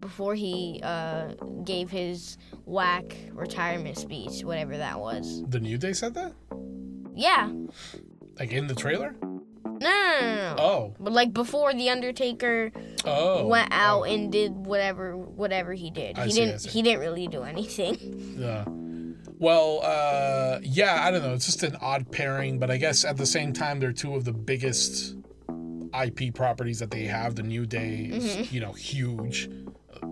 [0.00, 6.14] before he uh, gave his whack retirement speech whatever that was The New Day said
[6.14, 6.32] that,
[7.14, 7.50] yeah
[8.38, 9.14] like in the trailer.
[9.22, 10.56] no no no.
[10.58, 12.72] Oh, but like before the undertaker
[13.04, 14.04] oh, went out oh.
[14.04, 17.96] and did whatever whatever he did I he see, didn't he didn't really do anything
[18.38, 18.64] Yeah.
[19.40, 21.32] Well, uh, yeah, I don't know.
[21.32, 24.24] It's just an odd pairing, but I guess at the same time, they're two of
[24.24, 25.14] the biggest
[26.02, 27.36] IP properties that they have.
[27.36, 28.52] The New Day is, Mm-hmm.
[28.54, 29.48] you know, huge.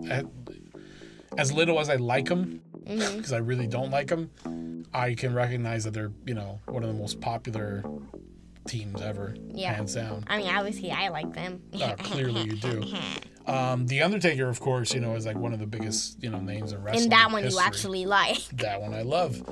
[0.09, 0.23] Uh,
[1.37, 3.17] As little as I like them, Mm-hmm.
[3.17, 4.31] because I really don't like them,
[4.95, 7.83] I can recognize that they're, you know, one of the most popular
[8.67, 9.75] teams ever, Yeah.
[9.75, 10.25] hands down.
[10.27, 12.83] i mean obviously i like them Uh, clearly, you do.
[13.47, 16.41] Um, the Undertaker, of course, you know, is like one of the biggest, you know,
[16.41, 17.05] names in wrestling.
[17.05, 19.43] and that one you actually like that one I love.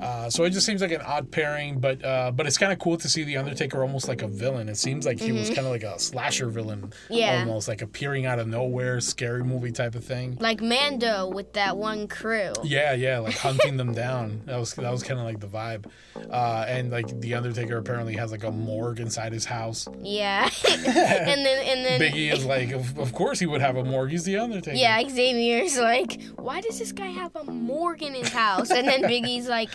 [0.00, 2.78] Uh, so it just seems like an odd pairing, but uh, but it's kind of
[2.78, 4.68] cool to see the Undertaker almost like a villain.
[4.68, 7.14] It seems like he was kind of like a slasher villain, Mm-hmm.
[7.14, 7.40] Yeah.
[7.40, 10.38] almost like appearing out of nowhere, scary movie type of thing.
[10.40, 12.52] like Mando with that one crew.
[12.64, 14.42] Yeah, yeah, like hunting them down.
[14.46, 15.86] That was that was kind of like the vibe.
[16.30, 19.86] Uh, and like the Undertaker apparently has like a morgue inside his house.
[20.00, 23.82] Yeah, and then and then Biggie is like, of, of course he would have a
[23.82, 24.10] morgue.
[24.12, 24.76] He's the Undertaker.
[24.76, 28.70] yeah, Xavier's like, why does this guy have a morgue in his house?
[28.70, 29.68] And then Biggie's like,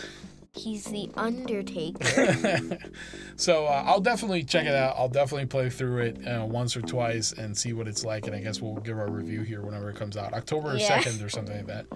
[0.54, 2.78] he's the Undertaker.
[3.36, 4.96] so uh, I'll definitely check it out.
[4.98, 8.26] I'll definitely play through it uh, once or twice and see what it's like.
[8.26, 11.02] And I guess we'll give our review here whenever it comes out, October Yeah.
[11.02, 11.88] second or something like that.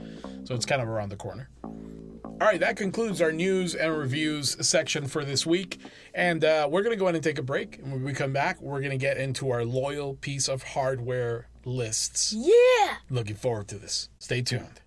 [0.44, 1.48] So it's kind of around the corner.
[1.64, 5.78] All right, that concludes our news and reviews section for this week.
[6.14, 7.78] And uh, we're going to go ahead and take a break.
[7.78, 11.48] And when we come back, we're going to get into our loyal piece of hardware
[11.66, 12.34] lists.
[12.34, 12.96] yeah.
[13.10, 14.10] Looking forward to this.
[14.20, 14.82] Stay tuned.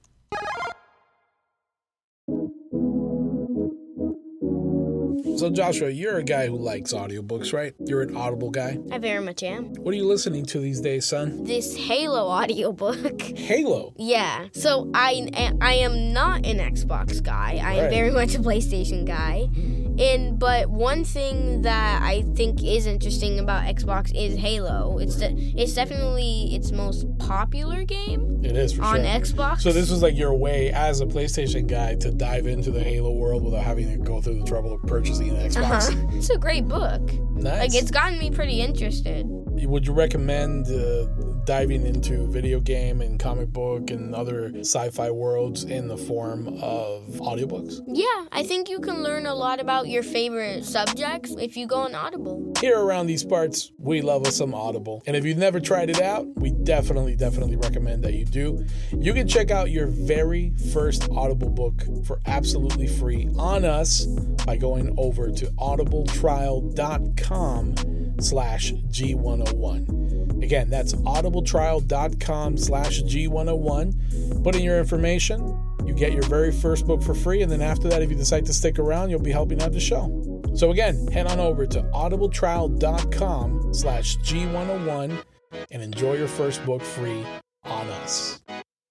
[5.37, 7.75] So, Joshua, you're a guy who likes audiobooks, right?
[7.81, 8.79] You're an Audible guy.
[8.93, 9.75] I very much am.
[9.75, 11.43] What are you listening to these days, son?
[11.45, 13.21] This Halo audiobook.
[13.37, 13.95] Halo.
[13.97, 14.47] Yeah.
[14.53, 15.29] So I
[15.61, 17.61] I am not an Xbox guy.
[17.63, 17.91] I am Right.
[17.91, 19.49] very much a PlayStation guy.
[19.98, 24.98] And but one thing that I think is interesting about Xbox is Halo.
[24.98, 28.85] It's it's definitely its most popular game It is for sure.
[28.87, 29.04] on sure.
[29.07, 29.61] Xbox.
[29.61, 33.12] So this was like your way as a PlayStation guy to dive into the Halo
[33.12, 35.90] world without having to go through the trouble of purchasing an Xbox.
[35.90, 36.07] uh-huh.
[36.12, 37.00] It's a great book.
[37.37, 37.59] Nice.
[37.61, 39.26] Like it's gotten me pretty interested.
[39.28, 41.07] Would you recommend uh,
[41.44, 47.04] diving into video game and comic book and other sci-fi worlds in the form of
[47.14, 47.80] audiobooks?
[47.87, 51.76] Yeah, I think you can learn a lot about your favorite subjects if you go
[51.76, 52.52] on Audible.
[52.61, 55.02] Here around these parts, we love us some Audible.
[55.07, 58.64] And if you've never tried it out, we definitely, definitely recommend that you do.
[58.92, 64.07] You can check out your very first Audible book for absolutely free on us
[64.46, 67.74] by going over to audibletrial.com
[68.20, 70.42] slash G101.
[70.42, 70.94] Again, that's
[71.35, 74.42] audibletrial.com slash G101.
[74.42, 75.61] Put in your information.
[75.85, 77.42] You get your very first book for free.
[77.42, 79.81] And then after that, if you decide to stick around, you'll be helping out the
[79.81, 80.42] show.
[80.55, 85.23] So again, head on over to audibletrial.com slash G101
[85.70, 87.25] and enjoy your first book free
[87.64, 88.40] on us.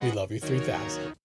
[0.01, 1.15] We love you 3000.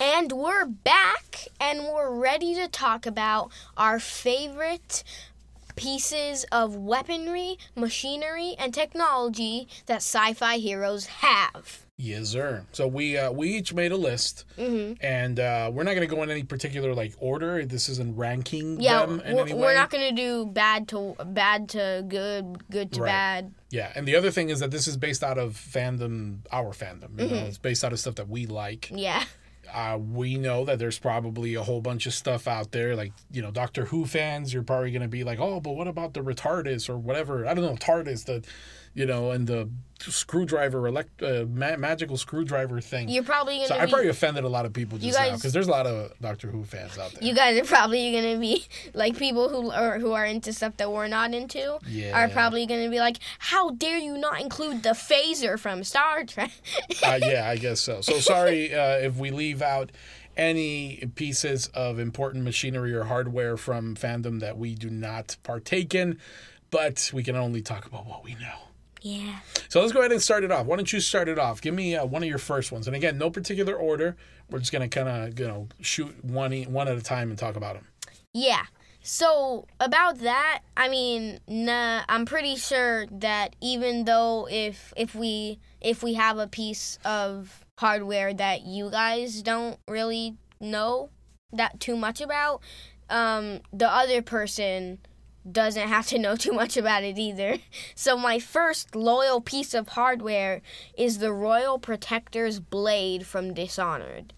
[0.00, 5.02] And we're back and we're ready to talk about our favorite
[5.76, 11.80] pieces of weaponry, machinery, and technology that sci fi heroes have.
[11.96, 12.64] Yes, sir.
[12.72, 16.12] So we uh, we each made a list, hmm and uh, we're not going to
[16.12, 17.64] go in any particular like order.
[17.64, 21.68] This isn't ranking Yeah, them in we're, any we're not gonna do bad to bad
[21.70, 23.08] to good, good to Right.
[23.10, 23.54] bad.
[23.70, 27.20] Yeah, and the other thing is that this is based out of fandom, our fandom.
[27.20, 27.34] You Mm-hmm.
[27.34, 28.90] know, it's based out of stuff that we like.
[28.92, 29.22] Yeah,
[29.72, 33.42] Uh, we know that there's probably a whole bunch of stuff out there, like you
[33.42, 34.52] know, Doctor Who fans.
[34.52, 37.46] You're probably going to be like, oh, but what about the retardus or whatever?
[37.46, 38.44] I don't know, TARDIS, the,
[38.94, 39.68] you know, and the
[40.00, 43.08] screwdriver, elect, uh, ma- magical screwdriver thing.
[43.08, 45.66] you're probably gonna so I probably offended a lot of people just now because there's
[45.66, 47.22] a lot of Doctor Who fans out there.
[47.22, 50.92] you guys are probably gonna be like people who are who are into stuff that
[50.92, 51.78] we're not into.
[51.88, 52.18] Yeah.
[52.18, 56.50] Are probably gonna be like, how dare you not include the phaser from Star Trek?
[57.02, 58.00] uh, yeah, I guess so.
[58.00, 59.90] So sorry uh, if we leave out
[60.36, 66.18] any pieces of important machinery or hardware from fandom that we do not partake in,
[66.70, 68.58] but we can only talk about what we know.
[69.04, 69.40] Yeah.
[69.68, 70.64] So let's go ahead and start it off.
[70.64, 71.60] Why don't you start it off?
[71.60, 74.16] Give me uh, one of your first ones, and again, no particular order.
[74.48, 77.56] We're just gonna kind of you know shoot one one at a time and talk
[77.56, 77.86] about them.
[78.32, 78.64] Yeah.
[79.02, 85.58] So about that, I mean, nah, I'm pretty sure that even though if if we
[85.82, 91.10] if we have a piece of hardware that you guys don't really know
[91.52, 92.62] that too much about,
[93.10, 94.98] um, the other person
[95.50, 97.58] doesn't have to know too much about it either.
[97.94, 100.60] So my first loyal piece of hardware
[100.96, 104.32] is the Royal Protector's blade from Dishonored.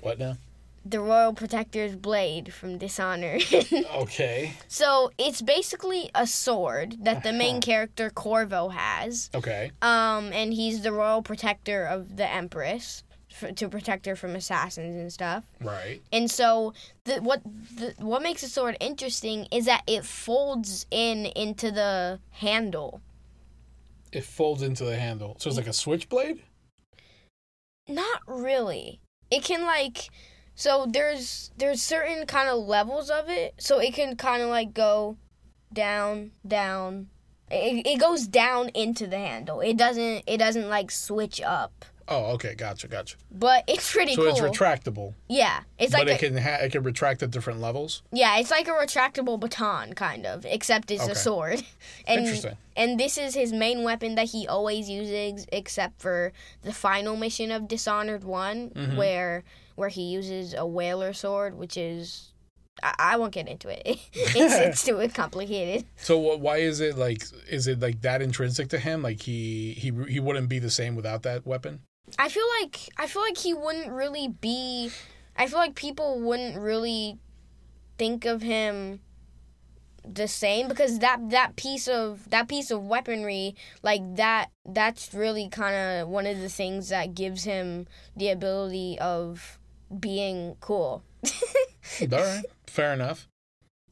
[0.00, 0.36] What now?
[0.84, 3.42] The Royal Protector's blade from Dishonored.
[3.96, 4.52] Okay.
[4.68, 7.60] So it's basically a sword that the main Uh-huh.
[7.60, 9.70] character Corvo has, Okay.
[9.82, 13.02] um, and he's the royal protector of the Empress
[13.42, 15.44] f- to protect her from assassins and stuff.
[15.60, 16.00] Right.
[16.12, 16.74] And so
[17.04, 22.20] the what the, what makes the sword interesting is that it folds in into the
[22.30, 23.00] handle.
[24.12, 26.42] It folds into the handle, so it's like a switchblade.
[27.88, 29.00] Not really.
[29.30, 30.08] It can like
[30.58, 33.54] so there's there's certain kind of levels of it.
[33.58, 35.16] So it can kind of like go
[35.72, 37.10] down, down.
[37.48, 39.60] It, it goes down into the handle.
[39.60, 41.84] It doesn't it doesn't like switch up.
[42.10, 42.54] Oh, okay.
[42.54, 42.88] Gotcha.
[42.88, 43.16] Gotcha.
[43.30, 44.30] But it's pretty So cool.
[44.30, 46.06] it's retractable, yeah, it's like.
[46.06, 48.02] but like it can ha- it can retract at different levels.
[48.12, 51.12] yeah, it's like a retractable baton kind of, except it's Okay.
[51.12, 51.62] a sword.
[52.06, 52.56] And Interesting.
[52.76, 57.50] and this is his main weapon that he always uses except for the final mission
[57.50, 58.96] of Dishonored one Mhm.
[58.96, 59.44] where
[59.74, 62.32] where he uses a whaler sword which is
[62.82, 63.82] I, I won't get into it.
[64.12, 65.84] it's it's too complicated.
[65.96, 67.22] So why is it like?
[67.50, 69.02] Is it like that intrinsic to him?
[69.02, 71.80] Like he he he wouldn't be the same without that weapon.
[72.18, 74.90] I feel like I feel like he wouldn't really be
[75.36, 77.18] I feel like people wouldn't really
[77.96, 79.00] think of him
[80.04, 85.48] the same because that that piece of that piece of weaponry like that that's really
[85.48, 89.58] kind of one of the things that gives him the ability of
[90.00, 91.02] being cool.
[92.00, 93.28] All right, fair enough.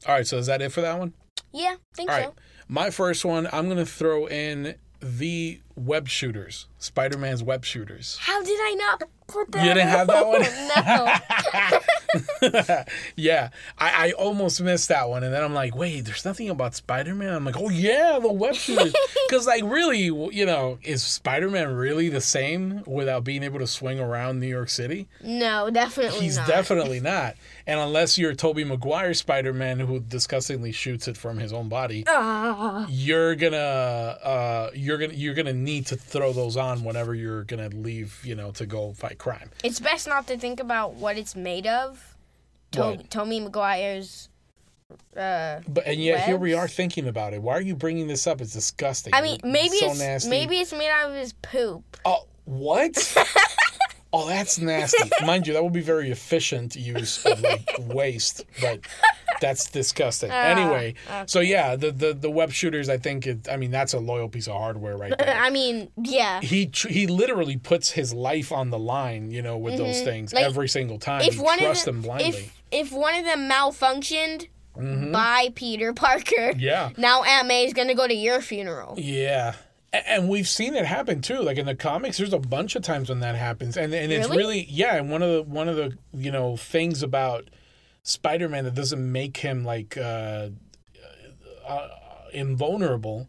[0.07, 1.13] All right, so is that it for that one?
[1.53, 2.23] yeah, think All so.
[2.23, 2.33] right,
[2.67, 3.47] my first one.
[3.51, 8.17] I'm gonna throw in the web shooters, Spider-Man's web shooters.
[8.19, 9.65] How did I not put that?
[9.65, 10.41] You didn't have that one?
[12.41, 12.83] no.
[13.15, 16.75] yeah, I, I almost missed that one, and then I'm like, wait, there's nothing about
[16.75, 17.33] Spider-Man.
[17.33, 18.93] I'm like, oh yeah, the web shooters,
[19.27, 23.99] because like really, you know, is Spider-Man really the same without being able to swing
[23.99, 25.07] around New York City?
[25.23, 26.47] No, definitely He's not.
[26.47, 27.35] definitely not.
[27.65, 32.85] And unless you're Tobey Maguire Spider-Man, who disgustingly shoots it from his own body, Ah.
[32.89, 37.67] you're gonna uh, you're gonna you're gonna need to throw those on whenever you're gonna
[37.69, 39.49] leave, you know, to go fight crime.
[39.63, 42.15] It's best not to think about what it's made of.
[42.71, 44.29] To- Tommy Maguire's.
[45.15, 47.41] Uh, But and yet here we are thinking about it.
[47.41, 48.39] Why are you bringing this up?
[48.39, 49.13] It's disgusting.
[49.13, 50.29] I mean, maybe so it's nasty.
[50.29, 51.97] maybe it's made out of his poop.
[52.05, 52.95] Oh, what?
[54.17, 55.09] oh, that's nasty.
[55.25, 58.45] Mind you, that would be very efficient use of like waste.
[58.61, 58.81] But
[59.39, 60.31] That's disgusting.
[60.31, 60.95] Ah, anyway,
[61.27, 62.89] so yeah, the, the the web shooters.
[62.89, 63.47] I think it.
[63.49, 65.37] I mean, that's a loyal piece of hardware right there.
[65.41, 66.41] I mean, yeah.
[66.41, 70.17] he tr- he literally puts his life on the line, you know, with those things
[70.27, 70.37] Mm-hmm.
[70.37, 71.21] Like, every single time.
[71.21, 72.29] If one trusts of them them, blindly.
[72.29, 76.53] if if one of them malfunctioned, by Peter Parker.
[76.57, 76.89] Yeah.
[76.97, 78.95] Now Aunt May is gonna go to your funeral.
[78.97, 79.53] Yeah.
[79.93, 81.39] And we've seen it happen too.
[81.39, 84.27] Like in the comics, there's a bunch of times when that happens, and and it's
[84.27, 84.37] Really?
[84.37, 84.95] really yeah.
[84.95, 87.49] And one of the one of the you know things about
[88.03, 90.49] Spider-Man that doesn't make him like uh,
[91.67, 91.87] uh,
[92.33, 93.27] invulnerable,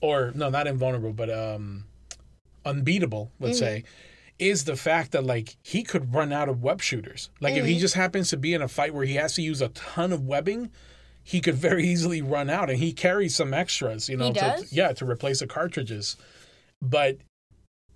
[0.00, 1.84] or no, not invulnerable, but um,
[2.64, 3.32] unbeatable.
[3.40, 3.84] Let's say.
[4.38, 7.28] Is the fact that like he could run out of web shooters.
[7.40, 9.60] Like if he just happens to be in a fight where he has to use
[9.60, 10.70] a ton of webbing,
[11.28, 14.08] he could very easily run out, and he carries some extras.
[14.08, 16.16] You know, He to, yeah, to replace the cartridges.
[16.80, 17.18] But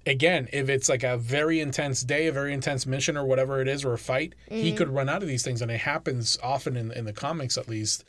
[0.07, 3.69] again, if it's like a very intense day, a very intense mission, or whatever it
[3.69, 4.61] is, or a fight, Mm.
[4.63, 7.57] he could run out of these things, and it happens often in in the comics
[7.57, 8.05] at least.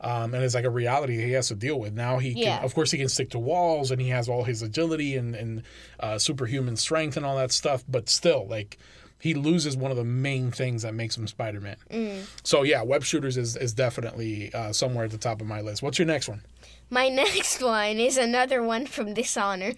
[0.00, 1.92] Um, and it's like a reality he has to deal with.
[1.92, 2.62] Now he can, Yeah.
[2.62, 5.62] of course, he can stick to walls, and he has all his agility and and
[5.98, 7.82] uh, superhuman strength and all that stuff.
[7.88, 8.78] But still, like
[9.20, 11.76] he loses one of the main things that makes him Spider Man.
[11.90, 12.26] Mm.
[12.44, 15.82] So yeah, web shooters is is definitely uh, somewhere at the top of my list.
[15.82, 16.42] What's your next one?
[16.90, 19.76] My next one is another one from Dishonored.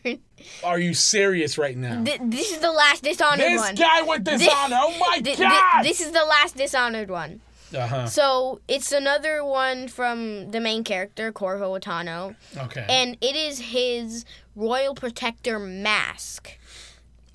[0.63, 2.05] Are you serious right now?
[2.05, 3.75] this is the last Dishonored this one.
[3.75, 4.77] guy with dishonor.
[4.79, 5.83] oh my Th- th- god!
[5.85, 7.41] this is the last Dishonored one.
[7.75, 8.07] uh huh.
[8.07, 12.85] So it's another one from the main character, Corvo Attano, Okay.
[12.89, 14.25] and it is his
[14.57, 16.59] Royal Protector mask.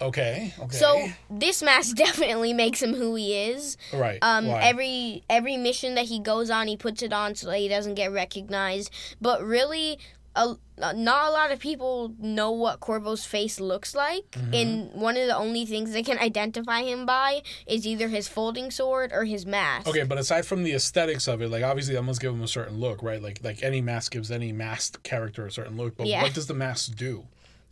[0.02, 0.54] Okay.
[0.60, 0.78] Okay.
[0.78, 3.78] So this mask definitely makes him who he is.
[3.94, 4.20] right.
[4.22, 4.62] Um, Why?
[4.64, 7.96] every every mission that he goes on, he puts it on so that he doesn't
[7.96, 8.92] get recognized.
[9.22, 10.00] But really,
[10.36, 14.30] a, not a lot of people know what Corvo's face looks like.
[14.32, 14.54] Mm-hmm.
[14.54, 18.72] And one of the only things they can identify him by is either his folding
[18.72, 19.88] sword or his mask.
[19.88, 22.48] Okay, but aside from the aesthetics of it, like obviously that must give him a
[22.48, 23.22] certain look, right?
[23.22, 25.96] Like like any mask gives any masked character a certain look.
[25.96, 26.22] But Yeah.
[26.22, 27.26] what does the mask do?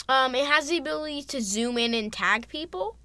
[0.09, 2.97] Um, it has the ability to zoom in and tag people.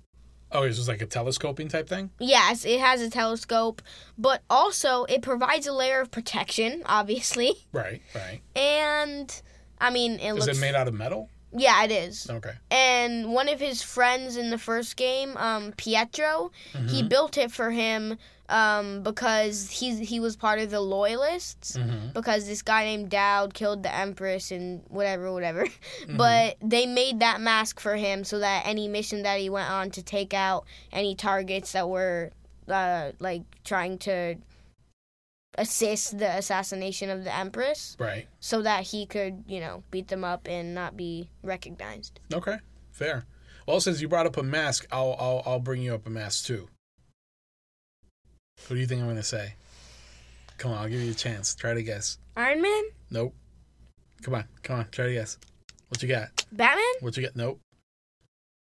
[0.50, 2.10] Oh, it's just like a telescoping type thing.
[2.18, 3.82] Yes, it has a telescope,
[4.16, 7.52] but also it provides a layer of protection, obviously.
[7.72, 8.00] Right.
[8.14, 8.40] Right.
[8.56, 9.42] And
[9.78, 11.28] I mean, it Is looks it made out of metal?
[11.56, 12.28] Yeah, it is.
[12.28, 12.52] Okay.
[12.70, 16.50] and one of his friends in the first game, um, Pietro,
[16.88, 18.18] he built it for him
[18.48, 21.76] um, because he's he was part of the loyalists.
[21.76, 22.12] Mm-hmm.
[22.14, 25.66] Because this guy named Daud killed the Empress and whatever, whatever.
[26.08, 29.90] But they made that mask for him so that any mission that he went on
[29.92, 32.30] to take out any targets that were
[32.68, 34.36] uh, like trying to
[35.56, 38.28] assist the assassination of the Empress, Right.
[38.40, 42.20] so that he could, you know, beat them up and not be recognized.
[42.32, 42.58] Okay.
[42.92, 43.24] Fair.
[43.66, 46.46] Well, since you brought up a mask, I'll I'll I'll bring you up a mask
[46.46, 46.68] too.
[48.66, 49.54] What do you think I'm gonna say?
[50.58, 51.54] Come on, I'll give you a chance.
[51.54, 52.18] Try to guess.
[52.36, 52.82] Iron Man?
[53.10, 53.34] Nope.
[54.22, 55.38] Come on, come on, try to guess.
[55.88, 56.44] What you got?
[56.52, 56.84] Batman?
[57.00, 57.36] What you got?
[57.36, 57.60] Nope.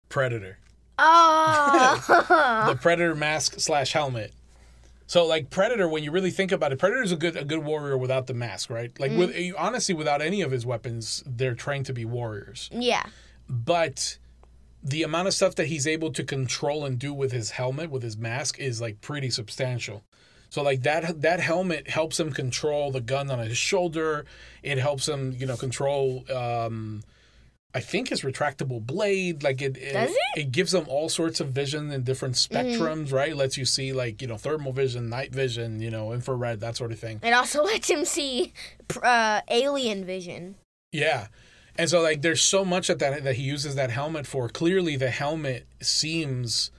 [0.10, 0.60] Predator.
[0.98, 2.68] Oh.
[2.70, 4.34] the Predator mask slash helmet.
[5.08, 7.98] So like Predator, when you really think about it, Predator's a good a good warrior
[7.98, 8.98] without the mask, right?
[8.98, 9.56] Like with mm-hmm.
[9.58, 12.70] honestly, without any of his weapons, they're trained to be warriors.
[12.72, 13.04] yeah.
[13.50, 14.18] But
[14.84, 18.04] the amount of stuff that he's able to control and do with his helmet, with
[18.04, 20.04] his mask, is like pretty substantial.
[20.50, 24.26] So like that that helmet helps him control the gun on his shoulder.
[24.64, 27.04] It helps him, you know, control um
[27.74, 30.18] I think his retractable blade, like it, it, it?
[30.36, 33.34] it gives him all sorts of vision in different spectrums, right?
[33.36, 36.92] Lets you see like you know thermal vision, night vision, you know infrared, that sort
[36.92, 37.22] of thing.
[37.24, 38.52] It also lets him see
[39.02, 40.56] uh, alien vision.
[40.92, 41.28] Yeah.
[41.82, 44.48] And so like there's so much that, that that he uses that helmet for.
[44.48, 46.70] Clearly the helmet seems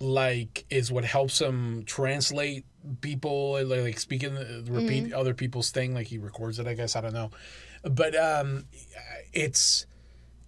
[0.00, 2.66] like is what helps him translate
[3.00, 4.34] people like, like speaking
[4.68, 7.30] repeat other people's thing like he records it I guess I don't know.
[7.84, 8.66] But um
[9.32, 9.86] it's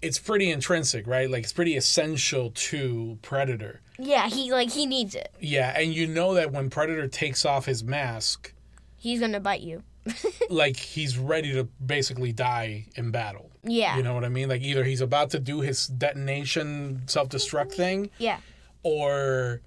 [0.03, 1.31] it's pretty intrinsic, right?
[1.31, 3.81] Like it's pretty essential to Predator.
[3.99, 5.33] Yeah, he like he needs it.
[5.41, 8.53] Yeah, and you know that when Predator takes off his mask,
[8.99, 9.85] He's gonna bite you.
[10.51, 13.51] like he's ready to basically die in battle.
[13.67, 13.97] Yeah.
[13.97, 14.49] You know what I mean?
[14.49, 18.39] Like either he's about to do his detonation self destruct thing, Yeah.
[18.83, 19.61] or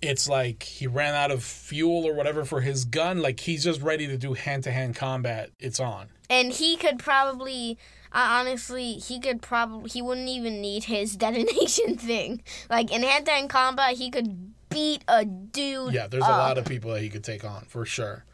[0.00, 3.20] it's like he ran out of fuel or whatever for his gun.
[3.20, 5.50] Like he's just ready to do hand to hand combat.
[5.58, 6.08] It's on.
[6.30, 7.78] And he could probably,
[8.12, 12.42] uh, honestly, he could probably, he wouldn't even need his detonation thing.
[12.70, 15.94] Like in hand to hand combat, he could beat a dude.
[15.94, 18.24] Yeah, there's a lot of people that he could take on for sure.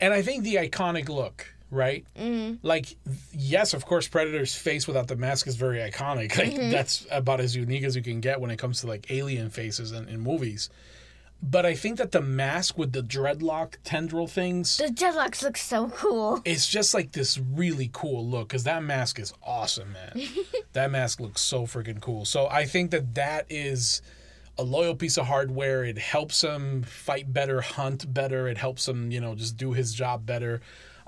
[0.00, 2.04] And I think the iconic look, right?
[2.18, 2.66] Mm-hmm.
[2.66, 2.96] Like,
[3.32, 6.36] yes, of course, Predator's face without the mask is very iconic.
[6.38, 9.50] Like, that's about as unique as you can get when it comes to like alien
[9.50, 10.68] faces in, in movies.
[11.42, 15.88] but I think that the mask with the dreadlock tendril things, The dreadlocks look so
[15.90, 16.42] cool.
[16.44, 20.22] it's just like this really cool look because that mask is awesome, man.
[20.74, 22.24] that mask looks so freaking cool.
[22.26, 24.02] So I think that that is
[24.58, 25.82] a loyal piece of hardware.
[25.84, 28.46] It helps him fight better, hunt better.
[28.46, 30.60] It helps him, you know, just do his job better.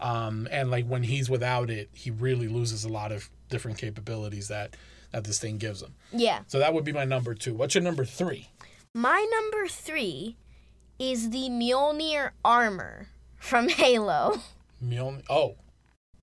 [0.03, 4.49] Um, and like when he's without it, he really loses a lot of different capabilities
[4.49, 4.77] that
[5.13, 5.95] that this thing gives him.
[6.13, 6.41] Yeah.
[6.49, 7.55] So that would be my number two.
[7.55, 8.49] What's your number three?
[8.95, 10.37] My number three
[10.99, 14.41] is the Mjolnir armor from Halo.
[14.85, 15.23] Mjolnir.
[15.31, 15.55] Oh,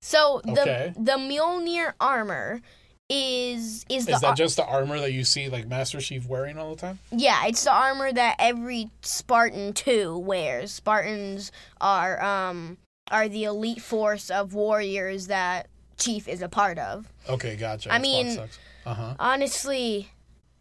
[0.00, 0.92] So the Okay.
[0.96, 2.60] the Mjolnir armor
[3.08, 6.58] is is the is that just the armor that you see like Master Chief wearing
[6.58, 6.98] all the time?
[7.10, 10.70] yeah it's the armor that every Spartan two wears.
[10.72, 11.50] Spartans
[11.80, 12.76] are um
[13.10, 17.06] are the elite force of warriors that Chief is a part of.
[17.28, 17.92] Okay, gotcha.
[17.92, 18.58] I Xbox mean- sucks.
[18.86, 19.14] uh huh.
[19.18, 20.10] Honestly,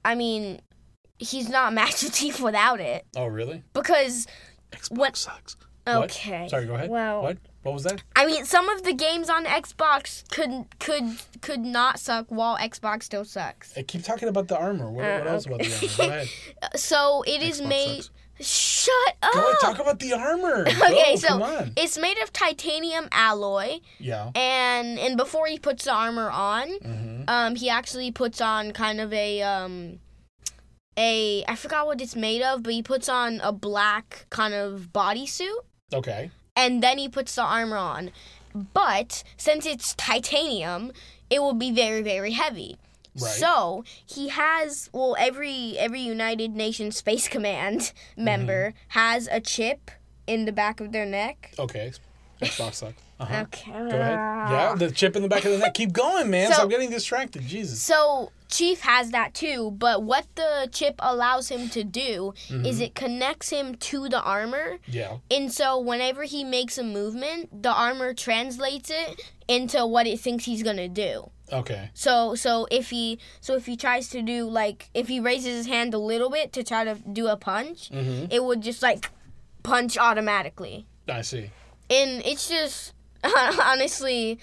[0.03, 0.61] I mean,
[1.17, 3.63] he's not Master Chief without it Oh, really?
[3.73, 4.27] because
[4.71, 5.55] Xbox What- sucks.
[5.85, 6.03] What?
[6.11, 6.47] okay.
[6.49, 6.89] Sorry, go ahead.
[6.89, 7.37] Well, What?
[7.63, 8.03] What was that?
[8.15, 11.03] I mean, some of the games on Xbox could could
[11.41, 13.75] could not suck while Xbox still sucks.
[13.77, 14.85] I keep talking about the armor.
[14.89, 15.87] What, what Uh, else about the armor?
[15.97, 16.27] Go ahead.
[16.75, 18.03] So it is Xbox made.
[18.03, 18.09] sucks.
[18.41, 19.33] Shut up.
[19.33, 19.55] Go ahead.
[19.61, 20.65] Talk about the armor.
[20.67, 21.73] okay, Go, so on.
[21.75, 24.31] it's made of titanium alloy, Yeah.
[24.35, 27.23] and and before he puts the armor on, Mm-hmm.
[27.27, 29.99] um, he actually puts on kind of a um,
[30.97, 34.89] a I forgot what it's made of, but he puts on a black kind of
[34.93, 35.49] bodysuit,
[35.93, 36.31] Okay.
[36.55, 38.11] and then he puts the armor on.
[38.73, 40.91] But since it's titanium,
[41.29, 42.77] it will be very very heavy.
[43.22, 43.32] Right.
[43.32, 48.99] So he has well every every United Nations Space Command member mm-hmm.
[48.99, 49.91] has a chip
[50.28, 51.53] in the back of their neck.
[51.57, 51.91] Okay.
[52.41, 53.01] Xbox sucks.
[53.20, 53.41] Uh-huh.
[53.43, 53.72] Okay.
[53.72, 53.91] Go ahead.
[54.51, 55.74] Yeah, the chip in the back of the neck.
[55.74, 56.47] Keep going, man.
[56.49, 57.45] So- Stop getting distracted.
[57.45, 57.82] Jesus.
[57.82, 62.65] So Chief has that too, but what the chip allows him to do Mm-hmm.
[62.65, 64.78] is it connects him to the armor.
[64.88, 65.17] Yeah.
[65.30, 70.45] And so whenever he makes a movement, the armor translates it into what it thinks
[70.45, 71.30] he's going to do.
[71.51, 71.89] Okay.
[71.93, 75.65] So so if he so if he tries to do like if he raises his
[75.67, 78.32] hand a little bit to try to do a punch, Mm-hmm.
[78.32, 79.09] it would just like
[79.63, 80.86] punch automatically.
[81.07, 81.49] I see.
[81.89, 82.93] And it's just
[83.63, 84.39] honestly,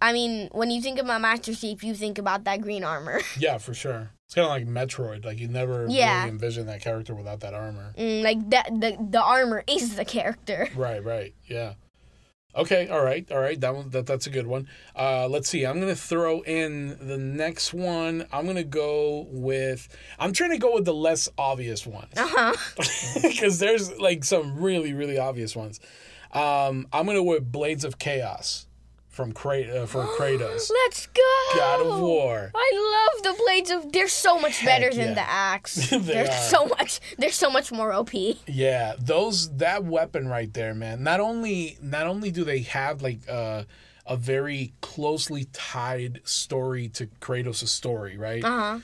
[0.00, 3.20] I mean, when you think about Master Chief, you think about that green armor.
[3.38, 4.10] Yeah, for sure.
[4.26, 5.24] It's kind of like Metroid.
[5.24, 6.18] Like you never Yeah.
[6.18, 7.94] really envision that character without that armor.
[7.96, 10.68] Mm, like that the the armor is the character.
[10.76, 11.32] Right, right.
[11.46, 11.74] Yeah.
[12.56, 13.60] Okay, all right, all right.
[13.60, 14.66] That one that that's a good one.
[14.96, 15.64] Uh let's see.
[15.64, 18.26] I'm going to throw in the next one.
[18.32, 22.14] I'm going to go with I'm trying to go with the less obvious ones.
[22.16, 22.54] Uh-huh.
[23.38, 25.80] Cuz there's like some really really obvious ones.
[26.36, 28.66] Um I'm going to wear Blades of Chaos
[29.16, 30.70] from Kra- uh, for Kratos.
[30.70, 31.22] Let's go.
[31.56, 32.52] God of War.
[32.54, 33.90] I love the blades of.
[33.90, 35.14] They're so much Heck better than yeah.
[35.14, 35.90] the axe.
[35.96, 36.32] They are are.
[36.32, 37.00] so much.
[37.18, 38.10] They're so much more OP.
[38.46, 41.02] Yeah, those that weapon right there, man.
[41.02, 43.64] Not only not only do they have like uh,
[44.06, 48.44] a very closely tied story to Kratos' story, right?
[48.44, 48.78] Uh huh.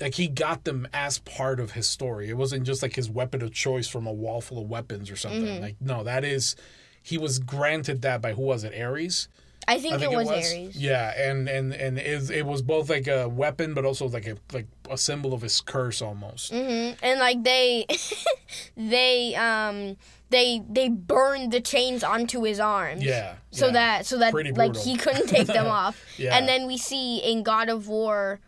[0.00, 2.28] Like he got them as part of his story.
[2.28, 5.16] It wasn't just like his weapon of choice from a wall full of weapons or
[5.16, 5.44] something.
[5.44, 5.62] Mm-hmm.
[5.62, 6.54] Like no, that is
[7.02, 8.78] he was granted that by who was it?
[8.78, 9.28] Ares.
[9.68, 10.76] I think, I think it was, Ares.
[10.76, 14.36] Yeah, and and and it, it was both like a weapon, but also like a
[14.52, 16.52] like a symbol of his curse almost.
[16.52, 17.86] hmm And like they,
[18.76, 19.96] they um
[20.30, 23.04] they they burned the chains onto his arms.
[23.04, 23.34] Yeah.
[23.52, 23.72] So yeah.
[23.72, 26.02] that so that like he couldn't take them off.
[26.18, 26.36] Yeah.
[26.36, 28.40] And then we see in God of War.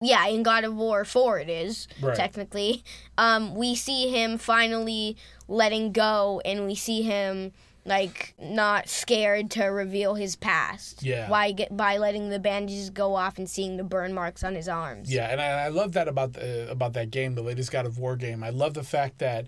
[0.00, 2.16] Yeah, in God of War 4 it is Right.
[2.16, 2.82] technically.
[3.18, 5.16] Um we see him finally
[5.48, 7.52] letting go and we see him
[7.86, 11.02] like not scared to reveal his past.
[11.02, 11.28] Yeah.
[11.28, 14.68] By get by letting the bandages go off and seeing the burn marks on his
[14.68, 15.12] arms.
[15.12, 17.98] Yeah, and I, I love that about the, about that game, the latest God of
[17.98, 18.44] War game.
[18.44, 19.46] I love the fact that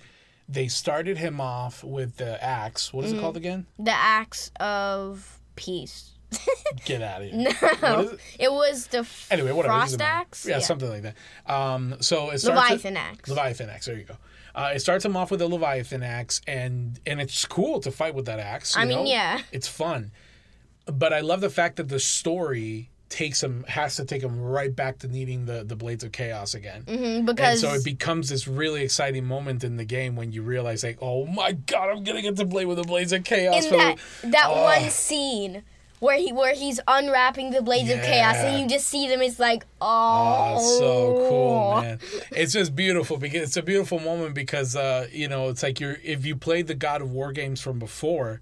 [0.49, 2.93] they started him off with the axe.
[2.93, 3.19] What is Mm-hmm.
[3.19, 3.67] it called again?
[3.79, 6.11] The axe of peace.
[6.85, 7.49] Get out of here.
[7.83, 8.01] No.
[8.01, 8.21] It?
[8.39, 9.75] It was the f- Anyway, whatever.
[9.75, 10.47] frost axe.
[10.47, 11.17] Yeah, something like that.
[11.47, 13.29] Um, so it starts Leviathan axe.
[13.29, 13.87] Leviathan axe.
[13.87, 14.17] There you go.
[14.55, 18.15] Uh, it starts him off with a Leviathan axe, and and it's cool to fight
[18.15, 18.77] with that axe.
[18.77, 19.05] I mean, know?
[19.05, 19.41] yeah.
[19.53, 20.13] it's fun.
[20.87, 24.75] But I love the fact that the story takes him has to take him right
[24.75, 26.83] back to needing the the blades of chaos again.
[26.89, 30.43] hmm And because so it becomes this really exciting moment in the game when you
[30.43, 33.65] realize, like, oh my god, I'm gonna get to play with the blades of chaos.
[33.67, 34.65] in that that Oh.
[34.65, 35.63] one scene
[36.03, 39.39] where he where he's unwrapping the blades of chaos and you just see them, it's
[39.39, 41.99] like Oh, oh, so cool, man!
[42.33, 45.97] It's just beautiful because it's a beautiful moment because uh, you know it's like you're
[46.05, 48.41] if you played the God of War games from before,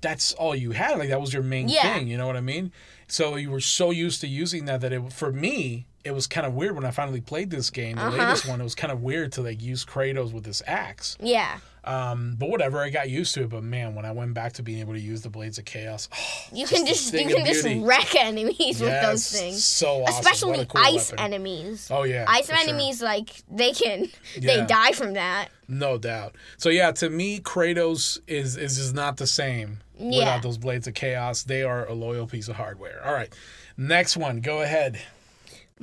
[0.00, 0.98] that's all you had.
[0.98, 1.74] Like that was your main Mm-hmm.
[1.74, 1.94] Yeah.
[1.94, 2.08] thing.
[2.08, 2.72] You know what I mean?
[3.06, 6.46] So you were so used to using that that it for me, it was kind
[6.46, 8.16] of weird when I finally played this game, the Uh-huh.
[8.18, 8.60] latest one.
[8.60, 11.16] It was kind of weird to like use Kratos with this axe.
[11.20, 11.58] Yeah.
[11.82, 13.50] Um, but whatever, I got used to it.
[13.50, 16.08] But man, when I went back to being able to use the Blades of Chaos,
[16.16, 16.16] oh,
[16.56, 17.80] You just can just you can just beauty.
[17.82, 19.64] wreck enemies with those things.
[19.64, 20.20] So awesome.
[20.20, 21.24] Especially cool ice weapon.
[21.24, 21.88] enemies.
[21.90, 22.68] Oh yeah, ice for sure.
[22.68, 24.60] enemies like they can Yeah.
[24.60, 25.48] they die from that.
[25.68, 26.34] No doubt.
[26.58, 30.18] So yeah, to me, Kratos is is just not the same Yeah.
[30.20, 31.42] without those blades of chaos.
[31.42, 33.02] They are a loyal piece of hardware.
[33.04, 33.32] All right,
[33.76, 34.40] next one.
[34.40, 35.00] Go ahead.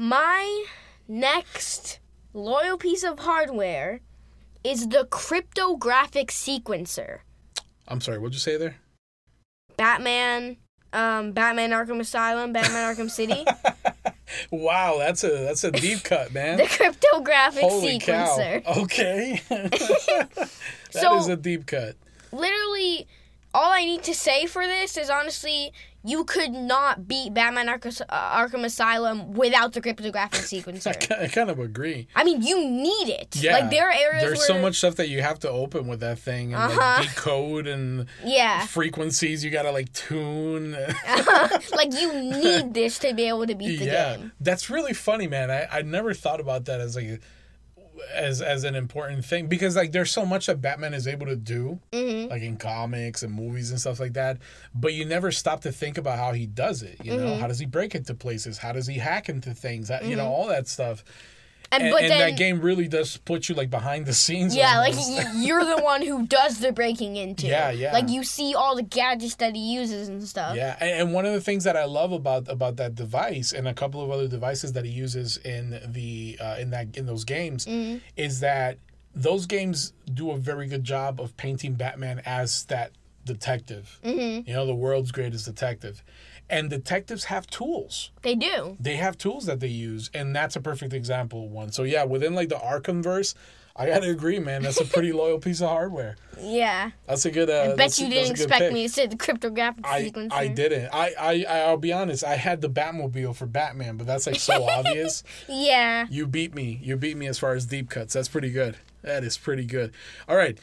[0.02, 0.66] My
[1.08, 1.99] next
[2.34, 4.02] loyal piece of hardware
[4.64, 7.20] is the cryptographic sequencer.
[7.88, 8.18] I'm sorry.
[8.18, 8.78] What'd you say there?
[9.78, 10.58] Batman,
[10.91, 13.45] um, Batman Arkham Asylum, Batman Arkham City.
[14.49, 16.58] Wow, that's a that's a deep cut, man.
[16.58, 18.64] the cryptographic Holy sequencer.
[18.64, 18.82] cow.
[18.84, 19.41] Okay.
[19.49, 20.43] That
[20.93, 21.95] is So- a deep cut.
[22.32, 23.08] Literally,
[23.54, 25.74] all I need to say for this is honestly,
[26.04, 30.95] you could not beat Batman Arkham, Arkham Asylum without the cryptographic sequencer.
[31.22, 32.08] I kind of agree.
[32.16, 33.36] I mean, you need it.
[33.36, 33.54] Yeah.
[33.54, 35.99] Like there are areas There's where so much stuff that you have to open with
[35.99, 36.95] that thing and Uh-huh.
[37.02, 38.66] like decode and Yeah.
[38.66, 40.72] frequencies you gotta like tune.
[41.76, 43.88] like you need this to be able to beat the game.
[43.88, 44.32] yeah, game.
[44.39, 45.52] that's really funny, man.
[45.52, 47.22] I I never thought about that as like
[48.14, 51.36] as as an important thing because like there's so much that Batman is able to
[51.36, 52.30] do, Mm-hmm.
[52.30, 54.38] like in comics and movies and stuff like that.
[54.74, 56.97] But you never stop to think about how he does it.
[57.04, 57.24] You Mm-hmm.
[57.26, 58.58] know, how does he break into places?
[58.58, 59.89] How does he hack into things?
[59.89, 61.04] How- You know, all that stuff.
[61.74, 64.55] And, And, but and then that game really does put you like behind the scenes.
[64.55, 65.09] Yeah, like almost.
[65.26, 67.47] y- you're the one who does the breaking into.
[67.47, 67.93] Yeah, yeah.
[67.93, 70.55] Like you see all the gadgets that he uses and stuff.
[70.55, 73.67] Yeah, and, and one of the things that I love about about that device and
[73.67, 77.24] a couple of other devices that he uses in the uh, in that in those
[77.24, 77.97] games Mm-hmm.
[78.17, 78.78] is that
[79.15, 82.91] those games do a very good job of painting Batman as that
[83.26, 83.99] detective.
[84.03, 84.47] Mm-hmm.
[84.49, 86.03] You know, the world's greatest detective.
[86.52, 88.12] And detectives have tools.
[88.22, 88.78] They do.
[88.80, 91.72] They have tools that they use, and that's a perfect example of one.
[91.72, 93.34] So yeah, within like the Arkham verse,
[93.76, 94.64] I gotta agree, man.
[94.64, 96.18] That's a pretty loyal piece of hardware.
[96.39, 96.91] Yeah.
[97.08, 97.49] That's a good.
[97.49, 100.34] Uh, I bet you didn't expect me to say the cryptographic I, sequencer.
[100.34, 100.89] I didn't.
[100.91, 102.24] I, I I'll be honest.
[102.24, 105.24] I had the Batmobile for Batman, but that's like so obvious.
[105.47, 106.06] Yeah.
[106.10, 106.80] You beat me.
[106.84, 108.14] You beat me as far as deep cuts.
[108.14, 108.78] That's pretty good.
[109.04, 109.93] That is pretty good.
[110.28, 110.58] All right.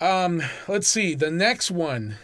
[0.00, 0.42] Um.
[0.66, 2.16] Let's see the next one.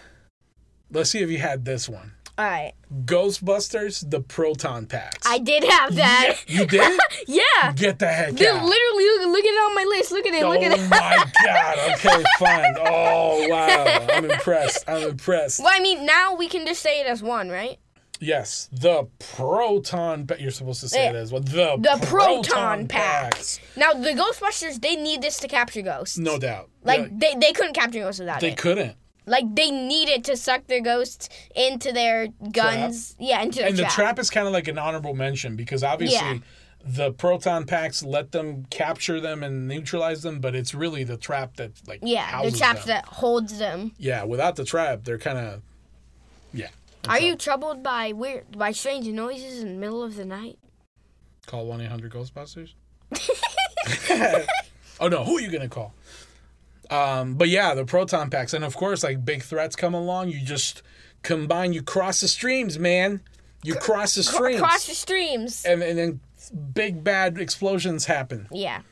[0.91, 2.13] Let's see if you had this one.
[2.39, 2.73] All right.
[3.05, 5.27] Ghostbusters: The Proton Packs.
[5.27, 6.37] I did have that.
[6.47, 7.01] you did?
[7.27, 7.73] Yeah.
[7.75, 8.63] Get the heck Dude, out.
[8.65, 10.13] literally, look, look at it on my list.
[10.13, 10.43] Look at it.
[10.45, 10.89] Oh Look at oh it.
[10.91, 11.79] my god.
[11.95, 12.75] Okay, fine.
[12.79, 14.07] Oh wow.
[14.13, 14.85] I'm impressed.
[14.89, 15.61] I'm impressed.
[15.61, 17.79] Well, I mean, now we can just say it as one, right?
[18.21, 20.27] Yes, the proton.
[20.27, 21.43] Pa- you're supposed to say it as well.
[21.43, 23.61] The, The proton packs.
[23.77, 26.17] Now, the Ghostbusters, they need this to capture ghosts.
[26.17, 26.71] No doubt.
[26.83, 28.51] Like, Yeah, they, they couldn't capture ghosts without they it.
[28.53, 28.97] They couldn't.
[29.27, 33.17] Like, they needed to suck their ghosts into their guns.
[33.19, 33.69] Yeah, into the trap.
[33.69, 33.91] And trap.
[33.91, 36.39] the trap is kind of like an honorable mention because obviously Yeah.
[36.85, 41.57] the proton packs let them capture them and neutralize them, but it's really the trap
[41.57, 42.89] that like Yeah, the traps them.
[42.89, 43.93] that holds them.
[43.99, 45.63] Yeah, without the trap, they're kind of
[46.55, 46.69] yeah.
[47.09, 50.59] Are you troubled by weird, by strange noises in the middle of the night?
[51.47, 52.75] Call one eight hundred Ghostbusters.
[55.01, 55.95] oh no, who are you gonna call?
[56.91, 60.41] Um, but yeah, the proton packs, and of course, like big threats come along, you
[60.41, 60.83] just
[61.23, 63.21] combine, you cross the streams, man.
[63.63, 65.65] You cross the streams, Across the streams.
[65.65, 66.21] and, and then
[66.73, 68.47] big bad explosions happen.
[68.53, 68.83] Yeah.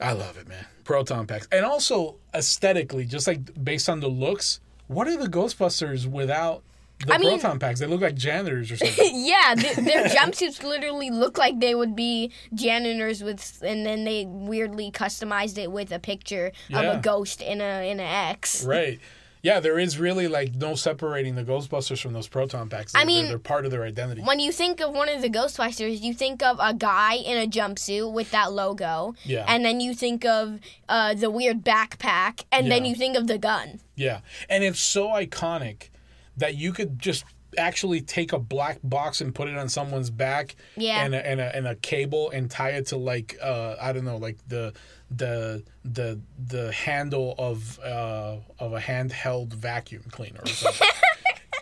[0.00, 0.64] I love it, man.
[0.84, 6.06] Proton packs, and also aesthetically, just like based on the looks, what are the Ghostbusters
[6.06, 6.62] without
[7.06, 7.80] the I mean- proton packs?
[7.80, 9.10] They look like janitors or something.
[9.14, 14.26] Yeah, th- their jumpsuits literally look like they would be janitors with, and then they
[14.26, 18.64] weirdly customized it with a picture of a ghost in a in an X.
[18.64, 18.98] right.
[19.42, 22.92] Yeah, there is really like no separating the Ghostbusters from those proton packs.
[22.92, 24.20] They're, mean- they're, they're part of their identity.
[24.20, 27.46] When you think of one of the Ghostbusters, you think of a guy in a
[27.50, 29.46] jumpsuit with that logo, Yeah.
[29.48, 33.38] and then you think of uh, the weird backpack, and then you think of the
[33.38, 33.80] gun.
[33.96, 34.20] Yeah,
[34.50, 35.88] and it's so iconic
[36.36, 37.24] that you could just
[37.58, 41.04] actually take a black box and put it on someone's back Yeah.
[41.04, 44.04] and a, and a, and a cable and tie it to like uh I don't
[44.04, 44.72] know like the
[45.10, 50.88] the the the handle of uh of a handheld vacuum cleaner or something.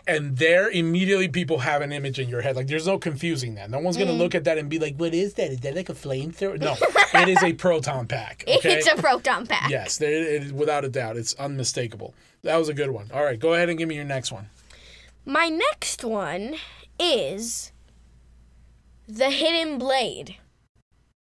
[0.07, 2.55] And there, immediately, people have an image in your head.
[2.55, 3.69] Like, there's no confusing that.
[3.69, 4.17] No one's gonna Mm.
[4.17, 5.51] look at that and be like, "What is that?
[5.51, 6.75] Is that like a flamethrower?" No,
[7.21, 8.43] it is a proton pack.
[8.47, 8.73] Okay?
[8.77, 9.69] It's a proton pack.
[9.69, 12.15] Yes, there, it, without a doubt, it's unmistakable.
[12.41, 13.11] That was a good one.
[13.13, 14.49] All right, go ahead and give me your next one.
[15.25, 16.55] My next one
[16.99, 17.71] is
[19.07, 20.37] the Hidden Blade.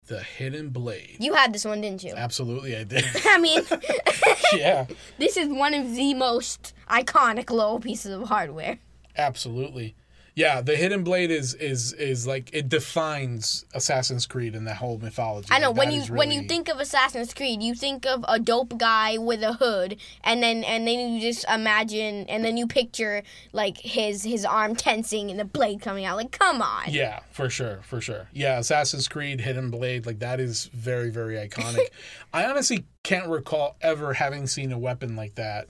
[0.06, 1.16] The Hidden Blade.
[1.18, 2.12] You had this one, didn't you?
[2.16, 3.04] Absolutely, I did.
[3.24, 3.62] I mean,
[4.54, 4.86] yeah,
[5.18, 8.78] this is one of the most iconic little pieces of hardware.
[9.16, 9.94] absolutely.
[10.36, 14.98] Yeah, the hidden blade is is is like it defines Assassin's Creed and that whole
[14.98, 15.48] mythology.
[15.50, 18.22] I know Like, when you is when you think of Assassin's Creed, you think of
[18.28, 22.58] a dope guy with a hood, and then and then you just imagine, and then
[22.58, 23.22] you picture
[23.54, 26.18] like his his arm tensing and the blade coming out.
[26.18, 26.84] Like, come on.
[26.88, 28.28] Yeah, for sure, for sure.
[28.34, 31.86] Yeah, Assassin's Creed Hidden Blade, like that is very, very iconic.
[32.34, 35.68] I honestly can't recall ever having seen a weapon like that.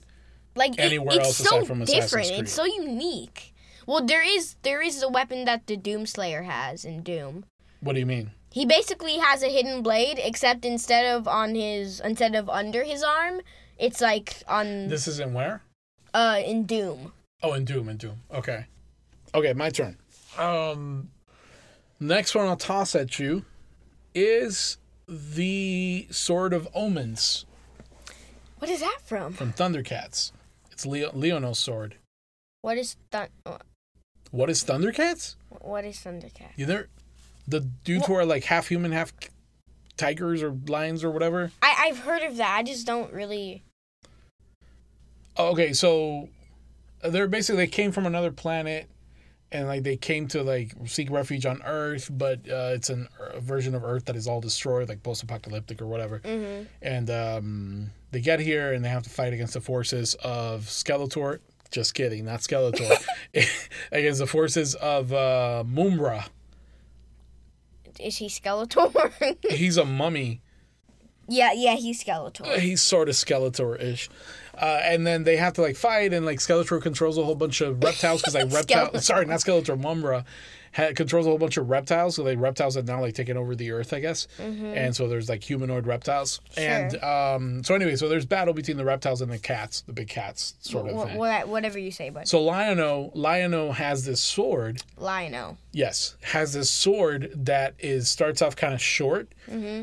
[0.57, 2.27] like it- anywhere it's else so aside from Assassin's different.
[2.27, 2.39] Creed.
[2.41, 3.53] It's so unique.
[3.87, 7.45] Well, there is there is a weapon that the Doomslayer has in Doom.
[7.79, 8.31] What do you mean?
[8.51, 13.01] He basically has a hidden blade, except instead of on his instead of under his
[13.03, 13.41] arm,
[13.79, 15.61] it's like on This isn't where?
[16.13, 17.13] uh in Doom.
[17.41, 18.17] Oh, in Doom, in Doom.
[18.33, 18.65] Okay.
[19.33, 19.97] Okay, my turn.
[20.37, 21.09] Um,
[21.99, 23.45] next one I'll toss at you
[24.15, 24.77] is
[25.07, 27.45] the Sword of Omens
[28.59, 29.33] What is that from?
[29.33, 30.31] from Thundercats.
[30.71, 31.95] It's Leo- Lion-O's sword.
[32.61, 33.29] What is thun-
[34.31, 35.35] What is Thundercats?
[35.49, 36.51] What is Thundercats?
[36.55, 36.87] You there?
[37.47, 39.13] The dudes who are like half human, half
[39.95, 41.51] tigers or lions or whatever.
[41.61, 42.55] I I've heard of that.
[42.57, 43.63] I just don't really.
[45.37, 46.29] Oh, okay, so
[47.03, 48.87] they're basically they came from another planet,
[49.51, 53.39] and like they came to like seek refuge on Earth, but uh, it's an, a
[53.39, 56.21] version of Earth that is all destroyed, like post-apocalyptic or whatever.
[56.25, 60.63] hmm And um, they get here and they have to fight against the forces of
[60.63, 61.39] Skeletor.
[61.71, 63.03] Just kidding, not Skeletor.
[63.91, 66.25] against the forces of uh, Mumm-Ra.
[67.99, 69.35] Is he Skeletor?
[69.51, 70.41] He's a mummy.
[71.27, 72.57] yeah, yeah, he's Skeletor.
[72.59, 74.09] he's sort of Skeletor-ish.
[74.55, 77.61] Uh, and then they have to like fight, and like Skeletor controls a whole bunch
[77.61, 78.87] of reptiles because like reptile.
[78.89, 79.01] Skeletor.
[79.01, 79.79] Sorry, not Skeletor.
[79.79, 80.23] Mumm-Ra
[80.77, 82.15] ha controls a whole bunch of reptiles.
[82.15, 84.27] So like reptiles have now like taken over the Earth, I guess.
[84.39, 86.39] And so there's like humanoid reptiles.
[86.55, 90.07] And um, so anyway, so there's battle between the reptiles and the cats, the big
[90.07, 91.17] cats, sort of Wh- thing.
[91.17, 94.83] wha- whatever you say, but So Lion-O, Lion-O has this sword.
[94.97, 95.57] Lionel.
[95.73, 99.29] Yes, has this sword that is starts off kind of short,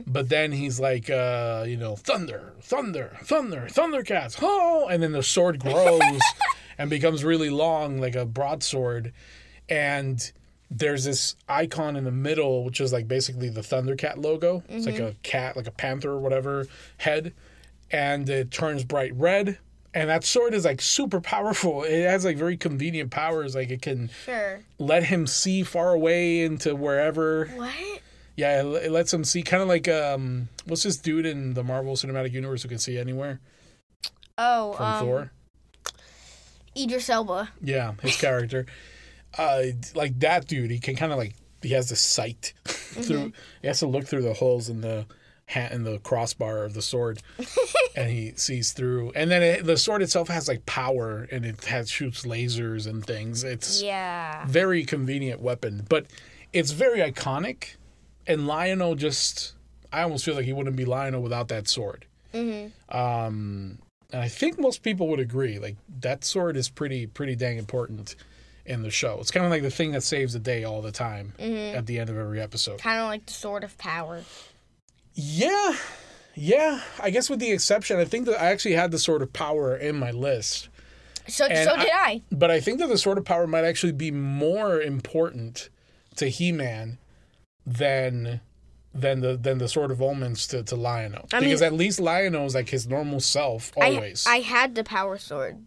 [0.06, 5.22] but then he's like, uh, you know, thunder, thunder, thunder, thundercats, oh, and then the
[5.22, 6.00] sword grows
[6.78, 9.12] and becomes really long, like a broadsword,
[9.68, 10.32] and
[10.76, 14.62] there's this icon in the middle, which is like basically the Thundercat logo.
[14.68, 16.66] It's like a cat, like a panther or whatever
[16.98, 17.32] head,
[17.90, 19.58] and it turns bright red.
[19.96, 21.84] And that sword is like super powerful.
[21.84, 23.54] It has like very convenient powers.
[23.54, 24.60] Like it can Sure.
[24.80, 27.46] let him see far away into wherever.
[27.54, 27.70] What?
[28.36, 31.62] Yeah, it, it lets him see kind of like um what's this dude in the
[31.62, 33.38] Marvel Cinematic Universe who can see anywhere
[34.36, 35.32] Oh, from um, Thor?
[36.76, 37.50] Idris Elba.
[37.62, 38.66] Yeah, his character.
[39.38, 39.64] Uh
[39.94, 43.32] like that dude, he can kind of like he has the sight through
[43.62, 45.06] he has to look through the holes in the
[45.46, 47.20] hat in the crossbar of the sword
[47.96, 51.64] and he sees through and then it, the sword itself has like power and it
[51.64, 54.46] has shoots lasers and things it's Yeah.
[54.46, 56.06] very convenient weapon, but
[56.54, 57.76] it's very iconic.
[58.26, 59.54] And Lionel just,
[59.92, 62.06] I almost feel like he wouldn't be Lionel without that sword.
[62.32, 62.96] Mm-hmm.
[62.96, 63.78] Um,
[64.12, 65.58] and I think most people would agree.
[65.58, 68.16] Like that sword is pretty, pretty dang important
[68.66, 69.18] in the show.
[69.20, 71.76] It's kind of like the thing that saves the day all the time Mm-hmm.
[71.76, 72.78] at the end of every episode.
[72.80, 74.22] Kind of like the Sword of Power.
[75.14, 75.76] Yeah,
[76.34, 76.80] yeah.
[77.00, 79.76] I guess with the exception, I think that I actually had the sword of power
[79.76, 80.68] in my list.
[81.28, 82.22] So And so did I.
[82.32, 85.68] But I think that the Sword of Power might actually be more important
[86.16, 86.98] to He Man
[87.66, 88.40] than
[88.92, 91.26] than the than the Sword of Omens to, to Lionel.
[91.32, 94.26] I because mean- at least Lionel is like his normal self always.
[94.26, 95.64] I I had the Power Sword.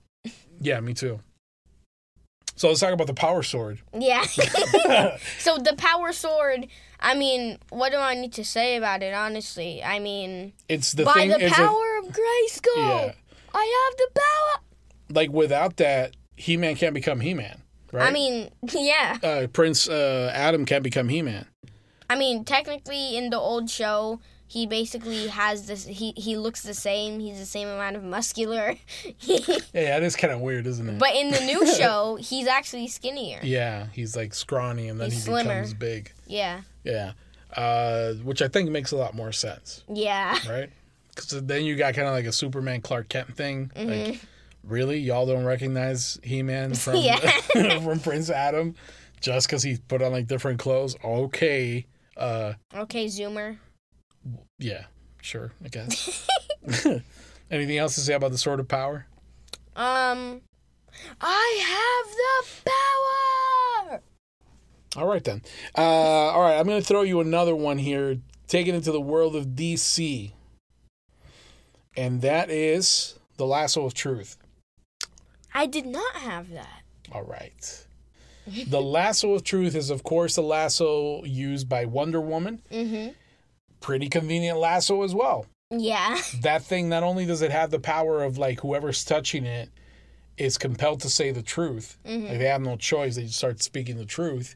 [0.59, 1.19] yeah, me too.
[2.57, 3.79] So let's talk about the Power Sword.
[3.97, 4.23] Yeah.
[5.39, 6.67] so the Power Sword.
[6.99, 9.13] I mean, what do I need to say about it?
[9.13, 13.11] Honestly, I mean, It's the by thing the power that, of Grayskull, Yeah.
[13.53, 14.63] I have the power.
[15.11, 17.61] like without that, He Man can't become He Man.
[17.91, 18.09] Right?
[18.09, 19.17] I mean, yeah.
[19.23, 21.45] uh, Prince uh, Adam can't become He Man.
[22.09, 25.85] I mean, technically, in the old show, he basically has this.
[25.85, 27.19] He he looks the same.
[27.19, 28.75] He's the same amount of muscular.
[29.19, 29.39] Yeah,
[29.73, 30.99] yeah, it is kind of weird, isn't it?
[30.99, 33.39] but in the new show, he's actually skinnier.
[33.43, 35.49] yeah, he's like scrawny and then He's he slimmer.
[35.61, 36.11] becomes big.
[36.27, 36.61] Yeah.
[36.83, 37.13] Yeah.
[37.55, 40.37] Uh, which I think makes a lot more sense, Yeah.
[40.49, 40.69] right?
[41.15, 43.71] Because then you got kind of like a Superman Clark Kent thing.
[43.75, 43.89] Mm-hmm.
[44.11, 44.21] Like,
[44.63, 44.99] really?
[44.99, 47.01] Y'all don't recognize He Man from,
[47.83, 48.75] from Prince Adam
[49.21, 50.95] just because he put on like different clothes?
[51.03, 51.85] Okay.
[52.15, 53.57] Uh, Okay, Zoomer.
[54.59, 54.85] Yeah,
[55.21, 56.27] sure, I guess.
[57.51, 59.07] Anything else to say about the Sword of Power?
[59.75, 60.41] Um,
[61.21, 62.71] I have the
[63.91, 64.01] power.
[64.95, 65.41] All right, then.
[65.77, 68.17] Uh, all right, I'm going to throw you another one here,
[68.47, 70.31] take it into the world of DC.
[71.95, 74.37] And that is The Lasso of Truth.
[75.53, 76.81] I did not have that.
[77.11, 77.85] All right.
[78.67, 82.61] the lasso of truth is, of course, the lasso used by Wonder Woman.
[82.71, 83.09] Mm-hmm.
[83.79, 85.45] Pretty convenient lasso as well.
[85.69, 86.19] Yeah.
[86.41, 89.69] That thing, not only does it have the power of like whoever's touching it
[90.37, 93.97] is compelled to say the truth, like they have no choice, they just start speaking
[93.97, 94.55] the truth.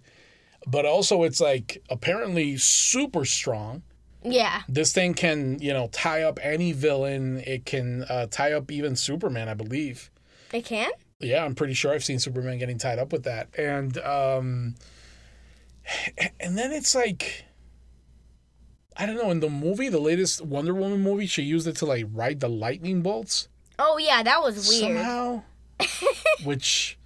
[0.67, 3.81] But also, it's like apparently super strong.
[4.23, 4.61] Yeah.
[4.69, 7.39] This thing can, you know, tie up any villain.
[7.39, 10.11] It can uh, tie up even Superman, I believe.
[10.53, 10.91] It can?
[11.19, 13.49] Yeah, I'm pretty sure I've seen Superman getting tied up with that.
[13.57, 14.75] And um
[16.39, 17.45] and then it's like
[18.97, 21.85] I don't know, in the movie, the latest Wonder Woman movie, she used it to
[21.85, 23.47] like ride the lightning bolts
[23.83, 24.95] Oh yeah, that was weird.
[24.97, 25.41] somehow.
[26.43, 26.99] which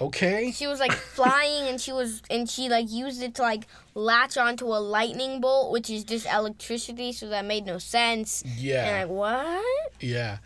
[0.00, 0.52] okay.
[0.52, 4.36] She was like flying and she was and she like used it to like latch
[4.36, 8.44] onto a lightning bolt, which is just electricity, so that made no sense.
[8.56, 8.84] Yeah.
[8.84, 9.92] And like, what?
[10.00, 10.38] Yeah.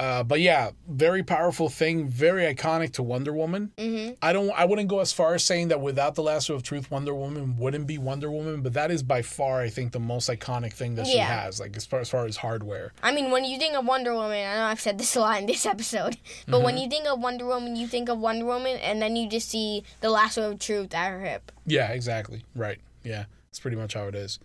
[0.00, 3.70] Uh, but yeah, very powerful thing, very iconic to Wonder Woman.
[3.76, 4.14] Mm-hmm.
[4.22, 6.90] I don't, I wouldn't go as far as saying that without the lasso of truth,
[6.90, 10.30] Wonder Woman wouldn't be Wonder Woman, but that is by far, I think, the most
[10.30, 12.94] iconic thing that she has, like as far as far as hardware.
[13.02, 15.38] I mean, when you think of Wonder Woman, I know I've said this a lot
[15.38, 16.16] in this episode,
[16.48, 19.28] but when you think of Wonder Woman, you think of Wonder Woman, and then you
[19.28, 21.52] just see the lasso of truth at her hip.
[21.66, 22.46] Yeah, exactly.
[22.56, 22.78] Right.
[23.04, 24.38] Yeah, that's pretty much how it is.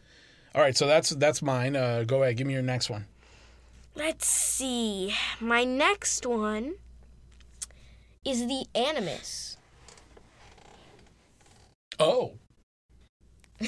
[0.54, 1.78] All right, so that's that's mine.
[1.78, 3.06] Uh, go ahead, give me your next one.
[3.96, 5.14] Let's see.
[5.40, 6.76] My next one
[8.26, 9.58] is the Animus.
[12.00, 12.34] Oh.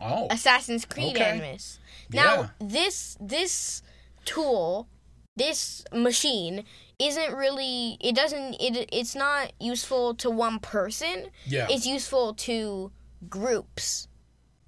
[0.00, 0.28] Oh.
[0.30, 1.24] Assassin's Creed Okay.
[1.24, 1.80] Animus.
[2.12, 2.48] Now, Yeah.
[2.60, 3.82] this this
[4.24, 4.86] tool,
[5.34, 6.62] this machine
[7.00, 11.30] isn't really it doesn't it it's not useful to one person.
[11.46, 11.66] Yeah.
[11.68, 12.92] It's useful to
[13.28, 14.06] groups.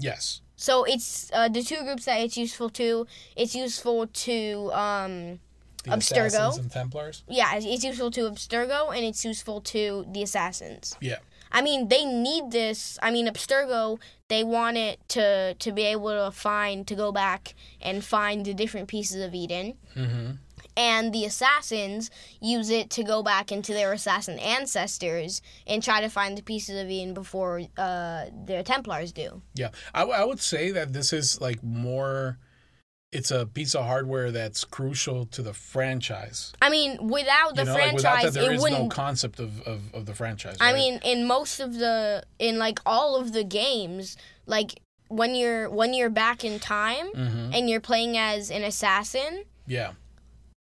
[0.00, 0.40] yes.
[0.66, 3.06] So it's uh, the two groups that it's useful to.
[3.34, 4.36] It's useful to
[4.84, 5.14] um
[5.84, 6.26] The Abstergo.
[6.26, 7.16] Assassins and Templars.
[7.40, 9.82] yeah, it's- it's useful to Abstergo and it's useful to
[10.14, 10.86] the assassins.
[11.00, 11.20] Yeah.
[11.58, 12.98] I mean, they need this.
[13.06, 13.98] I mean, Abstergo,
[14.28, 15.24] they want it to
[15.64, 17.42] to be able to find to go back
[17.88, 19.66] and find the different pieces of Eden.
[19.96, 20.28] Mm-hmm.
[20.76, 22.10] And the assassins
[22.40, 26.80] use it to go back into their assassin ancestors and try to find the pieces
[26.80, 29.42] of Eden before uh, their Templars do.
[29.54, 32.38] Yeah, I, w- I would say that this is like more.
[33.12, 36.52] It's a piece of hardware that's crucial to the franchise.
[36.62, 38.82] I mean, without the you know, like without franchise, that, there it is wouldn't.
[38.84, 40.56] no concept of, of, of the franchise.
[40.60, 44.16] I mean, in most of the in like all of the games,
[44.46, 47.50] like when you're when you're back in time Mhm.
[47.52, 49.94] and you're playing as an assassin, yeah,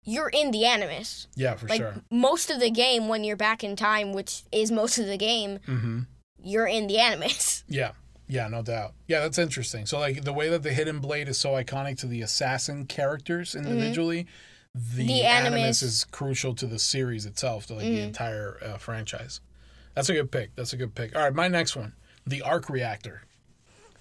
[0.07, 1.26] you're in the Animus.
[1.36, 1.94] yeah, for Like sure.
[2.11, 5.59] most of the game, when you're back in time, which is most of the game,
[5.66, 6.00] Mm-hmm.
[6.42, 7.64] you're in the Animus.
[7.68, 7.92] Yeah,
[8.28, 8.94] yeah, no doubt.
[9.09, 9.84] Yeah, that's interesting.
[9.86, 13.54] So, like the way that the Hidden Blade is so iconic to the assassin characters
[13.54, 14.26] individually,
[14.74, 15.07] the, Mm-hmm.
[15.09, 15.59] The Animus.
[15.59, 18.07] Animus- is crucial to the series itself, to like the Mhm.
[18.09, 19.40] entire uh, franchise.
[19.94, 20.54] That's a good pick.
[20.54, 21.16] That's a good pick.
[21.16, 21.94] All right, my next one,
[22.26, 23.22] the Arc Reactor.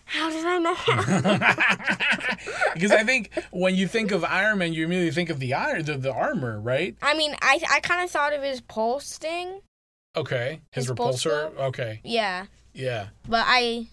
[0.05, 0.75] How did I know
[2.73, 5.83] because I think when you think of Iron Man, you immediately think of the iron,
[5.83, 6.95] the, the armor, right?
[7.01, 9.61] I mean, I I kind of thought of his pulse thing.
[10.15, 11.57] Okay, his, His repulsor.
[11.57, 13.87] Okay, Yeah, yeah, but I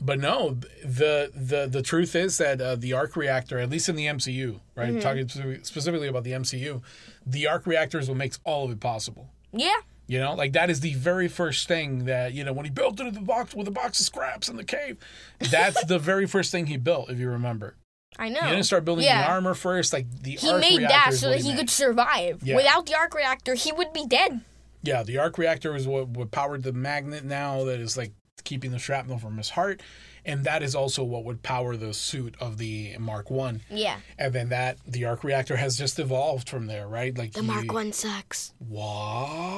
[0.00, 3.94] but no, the the the truth is that uh, the arc reactor, at least in
[3.94, 4.90] the MCU, right?
[4.90, 4.98] Mm-hmm.
[4.98, 6.82] Talking specifically about the MCU,
[7.24, 9.30] the arc reactor is what makes all of it possible.
[9.52, 9.80] yeah.
[10.12, 13.00] You know, like that is the very first thing that you know when he built
[13.00, 14.98] it in the box with a box of scraps in the cave.
[15.50, 17.76] That's the very first thing he built, if you remember.
[18.18, 18.42] I know.
[18.42, 19.22] He didn't start building Yeah.
[19.24, 19.90] the armor first.
[19.94, 21.56] Like the He made that so that he made.
[21.60, 22.42] could survive.
[22.42, 22.56] Yeah.
[22.56, 24.42] Without the arc reactor, he would be dead.
[24.82, 28.12] Yeah, the arc reactor is what, what powered the magnet now that is like
[28.44, 29.80] keeping the shrapnel from his heart.
[30.24, 33.62] And that is also what would power the suit of the Mark One.
[33.68, 33.96] Yeah.
[34.18, 37.16] And then that the arc reactor has just evolved from there, right?
[37.18, 38.52] Like The he- Mark One sucks.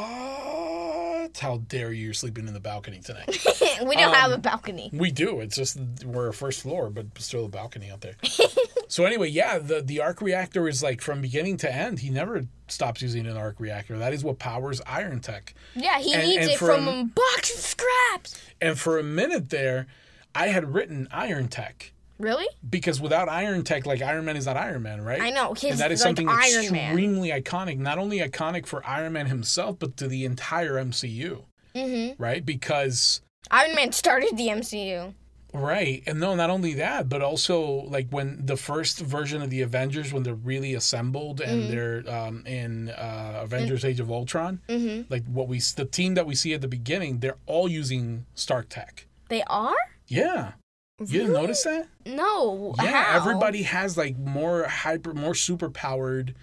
[0.04, 1.30] What?
[1.40, 2.04] How dare you?
[2.06, 3.28] You're sleeping in the balcony tonight.
[3.84, 4.90] we don't have Um, a balcony.
[4.92, 5.40] we do.
[5.40, 8.14] It's just we're first floor, but still a balcony out there.
[8.88, 11.98] so anyway, yeah, the the arc reactor is like from beginning to end.
[12.00, 13.98] He never stops using an arc reactor.
[13.98, 15.54] That is what powers Iron Tech.
[15.74, 18.40] Yeah, he and- needs and it from a box of scraps.
[18.60, 19.86] And for a minute there,
[20.34, 22.46] I had written Iron Tech Really?
[22.68, 25.20] because without Iron Tech, like Iron Man is not Iron Man, right?
[25.20, 25.52] I know.
[25.54, 26.90] His and that is like something Iron Man.
[26.90, 27.78] extremely iconic.
[27.78, 31.42] Not only iconic for Iron Man himself, but to the entire MCU,
[31.74, 32.44] hmm right?
[32.46, 33.20] Because
[33.50, 35.12] Iron Man started the MCU.
[35.52, 36.02] Right.
[36.06, 40.12] And no, not only that, but also like when the first version of the Avengers,
[40.12, 41.70] when they're really assembled and Mm-hmm.
[41.70, 46.26] they're um, in uh, Avengers Age of Ultron, hmm like what we, the team that
[46.26, 49.06] we see at the beginning, they're all using Stark Tech.
[49.28, 49.76] They are?
[50.14, 50.52] Yeah.
[51.00, 51.40] You didn't Really?
[51.42, 51.88] notice that?
[52.06, 52.74] No.
[52.80, 53.04] Yeah.
[53.04, 53.16] how?
[53.20, 56.34] Everybody has like more hyper, more super powered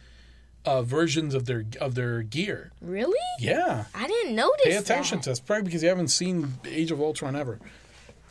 [0.65, 2.71] uh, versions of their of their gear.
[2.81, 3.17] Really?
[3.39, 3.85] Yeah.
[3.95, 5.23] I didn't notice Pay attention that.
[5.23, 5.39] to us.
[5.39, 7.59] Probably because you haven't seen Age of Ultron ever.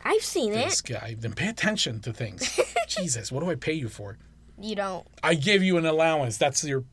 [0.05, 0.63] I've seen it.
[0.65, 0.85] This it.
[0.93, 1.15] guy.
[1.19, 2.59] Then pay attention to things.
[2.87, 4.17] Jesus, what do I pay you for?
[4.59, 5.07] You don't.
[5.23, 6.37] I give you an allowance.
[6.37, 6.83] That's your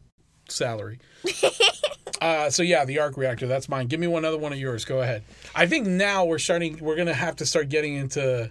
[0.48, 0.98] salary.
[2.20, 3.46] uh, so yeah, the arc reactor.
[3.46, 3.86] That's mine.
[3.86, 4.84] Give me one other one of yours.
[4.84, 5.22] Go ahead.
[5.54, 6.78] I think now we're starting.
[6.80, 8.50] We're gonna have to start getting into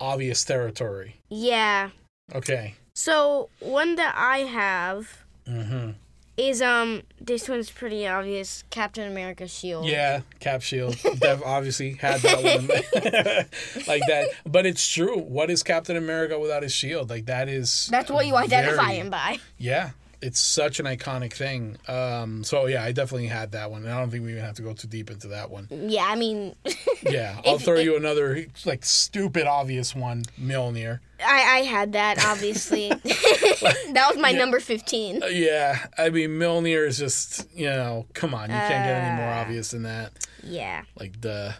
[0.00, 1.16] obvious territory.
[1.28, 1.90] Yeah.
[2.34, 2.74] Okay.
[2.94, 5.90] So one that I have Mm-hmm.
[6.36, 8.64] is um this one's pretty obvious.
[8.70, 9.86] Captain America's shield.
[9.86, 10.96] Yeah, Cap Shield.
[11.20, 12.66] Dev obviously had that one
[13.86, 14.28] like that.
[14.44, 15.18] But it's true.
[15.18, 17.10] What is Captain America without his shield?
[17.10, 17.88] Like that is.
[17.92, 19.38] That's what you identify very- him by.
[19.56, 19.90] Yeah,
[20.26, 21.76] it's such an iconic thing.
[21.88, 23.82] Um, so yeah, I definitely had that one.
[23.84, 25.68] And I don't think we even have to go too deep into that one.
[25.70, 26.56] Yeah, I mean,
[27.02, 31.00] Yeah, I'll If- throw you another like stupid obvious one, Mjolnir.
[31.24, 32.88] I I had that obviously.
[33.04, 35.22] that was my number fifteen.
[35.22, 39.16] Uh, Yeah, I mean Mjolnir is just you know, come on, you can't get any
[39.16, 39.40] more Uh.
[39.42, 40.12] obvious than that.
[40.42, 40.82] Yeah.
[40.98, 41.54] Like the.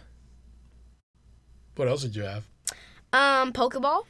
[1.75, 2.43] What else did you have?
[3.13, 4.03] Um, Pokeball.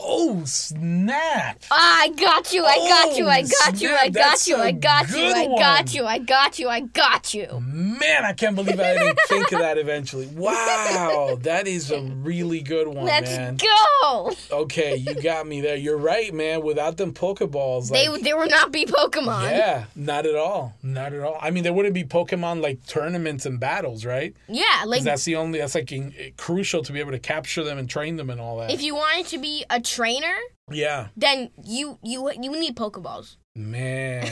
[0.00, 1.60] Oh snap!
[1.72, 2.64] I got you.
[2.64, 3.26] I got you.
[3.26, 3.90] I Oh, got you.
[3.90, 4.56] I got you.
[4.56, 5.24] I got you.
[5.26, 6.04] I got you.
[6.06, 6.68] I got you.
[6.68, 7.60] I got you.
[7.66, 10.28] Man, I can't believe I didn't think of that eventually.
[10.38, 13.56] Wow, that is a really good one, Let's man.
[13.56, 14.32] go.
[14.52, 15.76] Okay, you got me there.
[15.76, 16.62] You're right, man.
[16.62, 19.50] Without them Pokeballs, They like, they would not be Pokemon.
[19.50, 21.38] yeah, not at all, not at all.
[21.40, 24.34] I mean, there wouldn't be Pokemon like tournaments and battles, right?
[24.48, 27.18] Yeah, 'Cause like that's the only that's like in, eh, crucial to be able to
[27.18, 28.70] capture them and train them and all that.
[28.70, 30.34] if you wanted to be a trainer,
[30.70, 33.36] yeah, then you you you need Pokeballs.
[33.54, 34.28] man.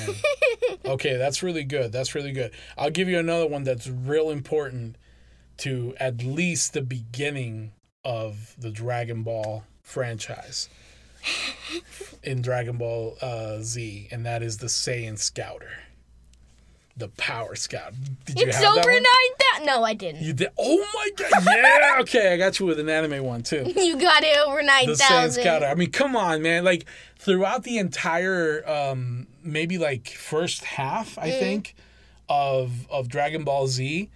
[0.85, 1.93] okay, that's really good.
[1.93, 2.53] That's really good.
[2.77, 4.97] I'll give you another one that's real important
[5.59, 7.73] to at least the beginning
[8.05, 10.69] of the Dragon Ball franchise
[12.23, 15.71] in Dragon Ball uh, Z, and that is the Saiyan Scouter,
[16.97, 17.93] the Power Scout.
[18.25, 19.03] Did you It's have that over one?
[19.03, 19.67] nine thousand.
[19.67, 20.23] No, I didn't.
[20.23, 20.49] You did.
[20.59, 21.45] Oh my god!
[21.47, 21.83] Yeah.
[22.01, 23.65] Okay, I got you with an anime one too.
[23.77, 24.97] You got it over nine the.
[24.97, 25.67] Scouter.
[25.67, 26.65] I mean, come on, man!
[26.65, 26.85] Like
[27.19, 31.75] throughout the entire, um, maybe like first half, I think,
[32.29, 34.11] of of Dragon Ball Z,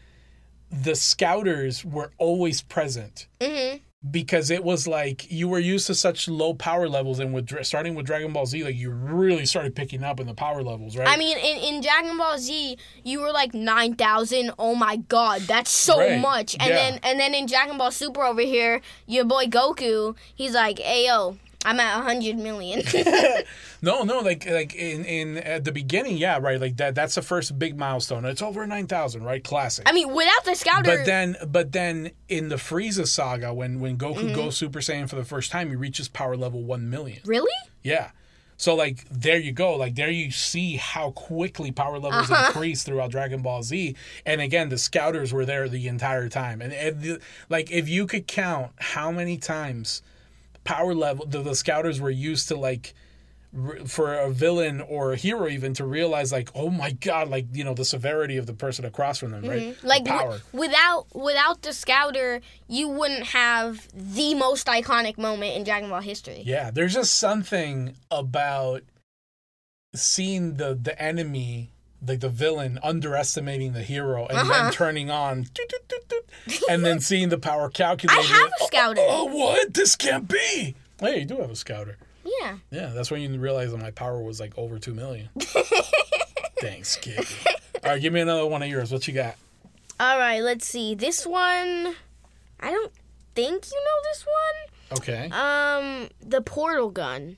[0.70, 3.76] the Scouters were always present hmm
[4.08, 7.94] because it was like you were used to such low power levels, and with starting
[7.94, 11.06] with Dragon Ball Z, like you really started picking up in the power levels, right?
[11.08, 14.52] I mean, in, in Dragon Ball Z, you were like nine thousand.
[14.58, 16.18] Oh my god, that's so Right.
[16.18, 16.54] much.
[16.58, 16.74] And Yeah.
[16.76, 21.36] then and then in Dragon Ball Super over here, your boy Goku, he's like, "Ayo,
[21.64, 22.82] I'm at hundred million.
[23.82, 26.60] No, no, like like in in at the beginning, yeah, right.
[26.60, 26.94] Like that.
[26.94, 28.26] That's the first big milestone.
[28.26, 29.42] It's over nine thousand, right?
[29.42, 29.88] Classic.
[29.88, 33.96] I mean, without the Scouter, But then, but then in the Frieza saga, when when
[33.96, 34.34] Goku Mm-hmm.
[34.34, 37.20] goes Super Saiyan for the first time, he reaches power level one million.
[37.24, 37.50] really?
[37.82, 38.10] Yeah.
[38.58, 39.76] So like there you go.
[39.76, 42.48] Like there you see how quickly power levels Uh-huh.
[42.48, 43.96] increase throughout Dragon Ball Z.
[44.26, 46.60] And again, the scouters were there the entire time.
[46.60, 50.02] And, and the- like if you could count how many times
[50.74, 52.94] power level the, the scouters were used to like
[53.68, 57.46] r- for a villain or a hero even to realize like oh my god like
[57.52, 59.62] you know the severity of the person across from them right?
[59.62, 59.80] Mm-hmm.
[59.82, 60.38] The Like power.
[60.38, 66.00] w- without without the Scouter, you wouldn't have the most iconic moment in Dragon Ball
[66.00, 66.42] history.
[66.46, 68.82] Yeah, there's just something about
[69.94, 71.70] seeing the the enemy,
[72.06, 74.52] like the villain, underestimating the hero and Uh-huh.
[74.64, 75.46] then turning on,
[76.68, 78.22] and then seeing the power calculator.
[78.22, 79.00] have a scouter.
[79.02, 79.74] Oh, oh, what?
[79.74, 80.74] This can't be.
[81.00, 81.96] Hey, you do have a scouter.
[82.24, 82.58] Yeah.
[82.70, 85.28] Yeah, that's when you realize that my power was like over two million.
[86.60, 87.24] Thanks, kid.
[87.84, 88.92] All right, give me another one of yours.
[88.92, 89.36] What you got?
[89.98, 90.94] All right, let's see.
[90.94, 91.94] This one,
[92.60, 92.92] I don't
[93.34, 94.98] think you know this one.
[94.98, 95.30] Okay.
[95.30, 97.36] Um, the portal gun.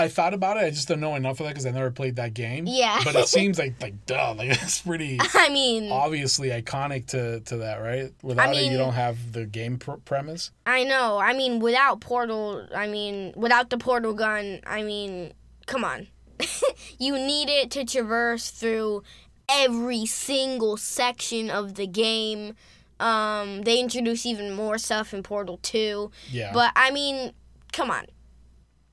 [0.00, 0.60] I thought about it.
[0.64, 2.64] I just don't know enough of that because I never played that game.
[2.66, 3.00] Yeah.
[3.04, 5.18] But it seems like like duh, like it's pretty.
[5.34, 8.12] I mean, obviously iconic to to that, right?
[8.22, 10.50] Without it, mean- you don't have the game pr- premise.
[10.66, 11.18] I know.
[11.18, 15.32] I mean, without portal, I mean, without the portal gun, I mean,
[15.66, 16.08] come on.
[16.98, 19.02] you need it to traverse through
[19.50, 22.54] every single section of the game.
[22.98, 26.10] Um, they introduce even more stuff in Portal 2.
[26.30, 27.32] Yeah, But I mean,
[27.72, 28.06] come on.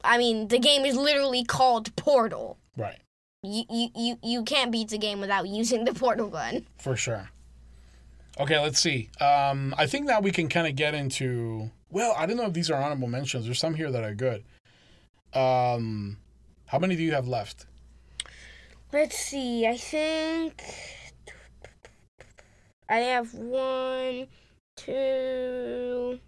[0.08, 2.58] I mean, the game is literally called Portal.
[2.78, 3.00] right,
[3.44, 6.66] You, you, you, you can't beat the game without using the portal gun.
[6.80, 7.30] for sure.
[8.40, 9.10] Okay, let's see.
[9.20, 11.72] Um, I think that we can kind of get into.
[11.90, 13.46] Well, I don't know if these are honorable mentions.
[13.46, 14.44] There's some here that are good.
[15.34, 16.18] Um,
[16.68, 17.66] how many do you have left?
[18.94, 19.66] Let's see.
[19.66, 20.62] I think
[22.88, 24.28] I have one,
[24.76, 26.20] two.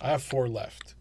[0.00, 0.94] I have four left.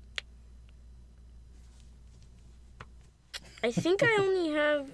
[3.63, 4.87] I think I only have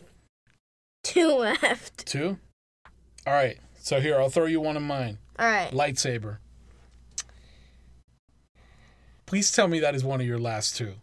[1.04, 2.06] two left.
[2.06, 2.38] Two?
[3.26, 3.58] All right.
[3.80, 5.18] So here, I'll throw you one of mine.
[5.40, 5.72] All right.
[5.72, 6.38] Lightsaber.
[9.26, 10.94] Please tell me that is one of your last two.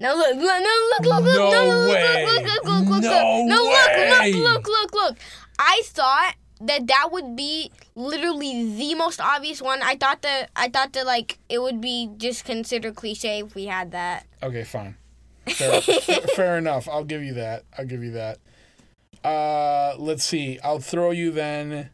[0.00, 2.24] No, look, look, no, look, look, look, No no, look, way.
[2.26, 4.32] look, look, look, look, look, No no, way.
[4.32, 5.18] look, look, look, look, look.
[5.58, 9.80] I thought that that would be literally the most obvious one.
[9.82, 13.66] I thought that I thought that like it would be just considered cliche if we
[13.66, 14.26] had that.
[14.42, 14.96] Okay, fine.
[15.48, 16.88] Fair, fair enough.
[16.88, 17.64] I'll give you that.
[17.76, 18.38] I'll give you that.
[19.24, 20.58] Uh, let's see.
[20.62, 21.90] I'll throw you then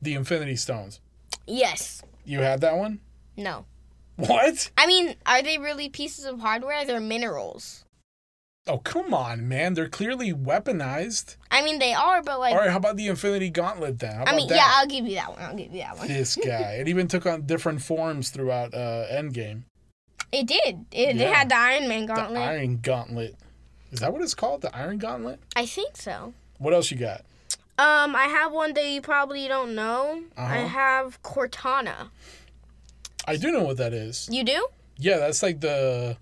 [0.00, 1.00] the Infinity Stones.
[1.46, 2.02] Yes.
[2.24, 3.00] You have that one?
[3.36, 3.64] No.
[4.16, 4.70] What?
[4.76, 6.84] I mean, are they really pieces of hardware?
[6.84, 7.84] They're minerals.
[8.66, 9.72] Oh, come on, man.
[9.74, 11.36] They're clearly weaponized.
[11.50, 14.14] I mean, they are, but like, All right, how about the Infinity Gauntlet then?
[14.16, 14.56] How about I mean, that?
[14.56, 15.40] yeah, I'll give you that one.
[15.40, 16.08] I'll give you that one.
[16.08, 16.72] this guy.
[16.80, 19.62] It even took on different forms throughout uh, Endgame.
[20.32, 20.84] It did.
[20.92, 21.30] It, Yeah.
[21.30, 22.34] it had the Iron Man gauntlet.
[22.34, 22.40] The.
[22.40, 23.36] Iron Gauntlet.
[23.90, 24.60] Is that what it's called?
[24.62, 25.40] The Iron Gauntlet?
[25.56, 26.34] I think so.
[26.58, 27.22] What else you got?
[27.78, 30.22] Um, I have one that you probably don't know.
[30.36, 30.68] I Uh-huh.
[30.68, 32.10] have Cortana.
[33.26, 34.28] I do know what that is.
[34.30, 34.66] You do?
[34.98, 36.16] Yeah, that's like the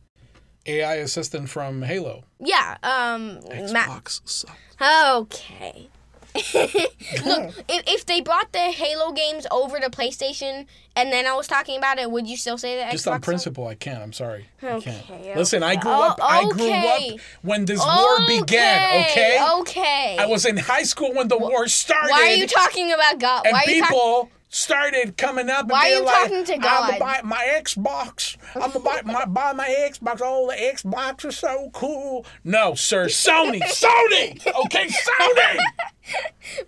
[0.66, 2.24] AI assistant from Halo.
[2.38, 2.76] Yeah.
[2.82, 3.36] Um.
[3.36, 4.44] Ma- Xbox sucks.
[4.82, 5.88] okay.
[6.36, 11.46] Look, if, if they brought the Halo games over to PlayStation and then I was
[11.46, 12.92] talking about it, would you still say that?
[12.92, 14.00] Just on principle, I can't.
[14.02, 14.46] I'm sorry.
[14.62, 15.10] I can't.
[15.10, 15.80] Okay, Listen, I okay.
[15.80, 16.18] grew up.
[16.22, 17.14] I grew Oh, okay.
[17.14, 19.04] up when this war began.
[19.10, 19.46] Okay.
[19.60, 20.16] Okay.
[20.18, 22.10] I was in high school when the war started.
[22.10, 23.46] Why are you talking about God?
[23.46, 23.96] and Why are you talking?
[23.96, 27.20] people started coming up and Why are being you like, talking to I'm gonna buy
[27.24, 28.36] my Xbox.
[28.54, 30.20] I'm gonna buy my, buy my Xbox.
[30.22, 32.24] Oh, the Xbox is so cool.
[32.44, 34.46] No, sir, Sony, Sony.
[34.66, 35.58] Okay, Sony.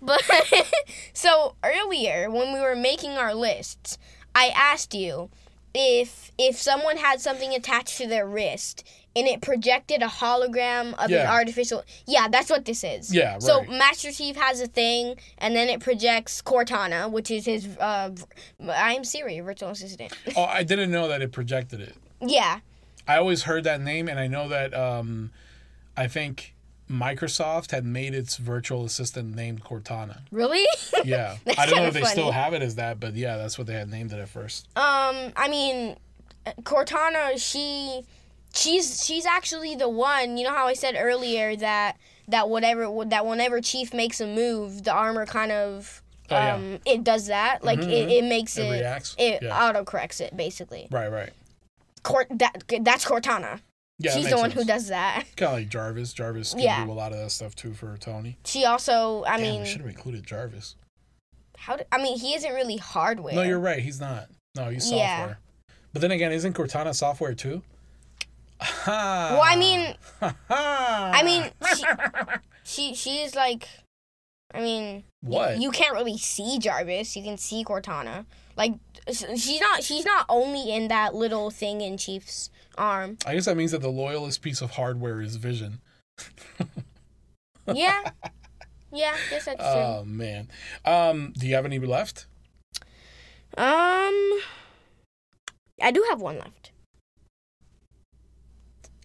[0.01, 0.21] But
[1.13, 3.97] so earlier when we were making our lists,
[4.35, 5.29] I asked you
[5.73, 8.83] if if someone had something attached to their wrist
[9.15, 13.13] and it projected a hologram of an artificial Yeah, that's what this is.
[13.13, 13.41] Yeah, right.
[13.41, 13.63] So.
[13.63, 18.11] Master Chief has a thing and then it projects Cortana, which is his uh
[18.67, 20.13] I am Siri virtual assistant.
[20.35, 21.95] Oh, I didn't know that it projected it.
[22.21, 22.59] yeah.
[23.07, 25.31] I always heard that name, and I know that um,
[25.97, 26.53] I think
[26.87, 30.19] Microsoft had made its virtual assistant named Cortana.
[30.31, 30.63] Really?
[31.05, 33.65] Yeah, I don't know if they still have it as that, but yeah, that's what
[33.65, 34.67] they had named it at first.
[34.75, 35.95] Um, I mean,
[36.63, 38.05] Cortana, she,
[38.53, 40.37] she's she's actually the one.
[40.37, 41.97] You know how I said earlier that
[42.27, 46.55] that whatever that whenever Chief makes a move, the armor kind of Oh, yeah.
[46.55, 47.63] um it does that.
[47.63, 49.15] Like Mhm, it, it makes It it reacts?
[49.17, 49.67] it Yeah.
[49.67, 50.87] auto corrects it basically.
[50.91, 51.31] Right, right.
[52.03, 53.61] Cort that that's Cortana.
[54.01, 55.25] Yeah, She's the one who does that.
[55.35, 56.13] Kind of like Jarvis.
[56.13, 56.85] Jarvis can Yeah.
[56.85, 58.37] do a lot of that stuff too for Tony.
[58.45, 60.75] She also, I Damn, mean, we should have included Jarvis.
[61.57, 61.75] how?
[61.75, 63.33] Do, I mean, he isn't really hardware.
[63.35, 63.79] No, you're right.
[63.79, 64.29] He's not.
[64.55, 64.99] No, he's software.
[64.99, 65.17] Yeah.
[65.17, 65.39] software.
[65.91, 67.61] But then again, isn't Cortana software too?
[68.87, 69.95] Well, I mean.
[70.49, 71.83] I mean, she,
[72.63, 73.67] she she is like,
[74.53, 75.59] I mean, What?
[75.59, 77.15] You, can't really see Jarvis.
[77.15, 78.25] You can see Cortana.
[78.55, 78.73] Like
[79.07, 83.17] she's not she's not only in that little thing in Chief's arm.
[83.25, 85.79] I guess that means that the loyalist piece of hardware is Vision.
[87.73, 88.03] Yeah,
[88.91, 89.65] yeah, guess that's true.
[89.65, 90.49] Oh man.
[90.83, 92.25] Um, do you have any left?
[93.57, 94.39] Um,
[95.81, 96.71] I do have one left.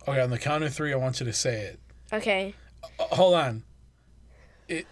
[0.07, 1.81] Okay, on the count of three, I want you to say it.
[2.13, 2.55] Okay.
[2.99, 3.63] Uh, hold on.
[4.69, 4.85] D-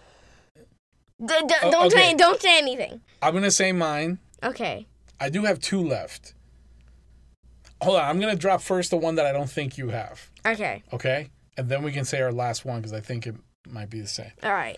[1.27, 1.95] d- Oh, don't okay.
[2.09, 2.99] say don't say anything.
[3.21, 4.19] I'm gonna say mine.
[4.43, 4.87] Okay.
[5.19, 6.33] I do have two left.
[7.81, 10.29] Hold on, I'm gonna drop first the one that I don't think you have.
[10.45, 10.83] Okay.
[10.91, 13.35] Okay, and then we can say our last one because I think it
[13.69, 14.31] might be the same.
[14.41, 14.77] All right.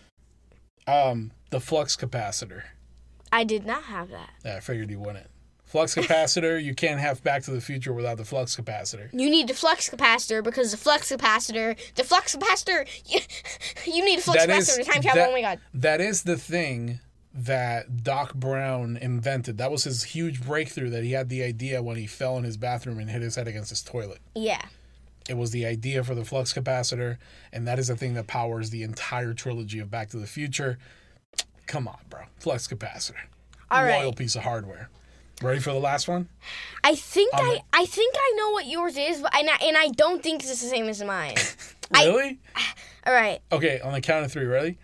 [0.87, 2.63] Um, the flux capacitor.
[3.31, 4.29] I did not have that.
[4.43, 5.27] Yeah, I figured you wouldn't.
[5.65, 6.63] Flux capacitor.
[6.63, 9.09] you can't have Back to the Future without the flux capacitor.
[9.11, 13.19] You need the flux capacitor because the flux capacitor, the flux capacitor, you,
[13.93, 15.21] you need a flux That capacitor is- to time travel.
[15.23, 15.59] that- oh my god.
[15.73, 16.99] That is the thing
[17.33, 19.57] that Doc Brown invented.
[19.57, 22.55] That was his huge breakthrough that he had the idea when he fell in his
[22.55, 24.19] bathroom and hit his head against his toilet.
[24.33, 24.61] Yeah.
[25.27, 27.17] It was the idea for the flux capacitor,
[27.51, 30.77] and that is the thing that powers the entire trilogy of Back to the Future.
[31.65, 32.21] Come on, bro.
[32.37, 33.15] Flux capacitor.
[33.71, 33.97] All right.
[33.99, 34.89] Loyal piece of hardware.
[35.41, 36.29] Ready for the last one?
[36.83, 39.77] I think Um, I I think I know what yours is, but and I, and
[39.77, 41.35] I don't think it's the same as mine.
[41.93, 42.39] I- Really?
[43.05, 43.39] All right.
[43.51, 44.45] okay, on the count of three.
[44.45, 44.77] Ready?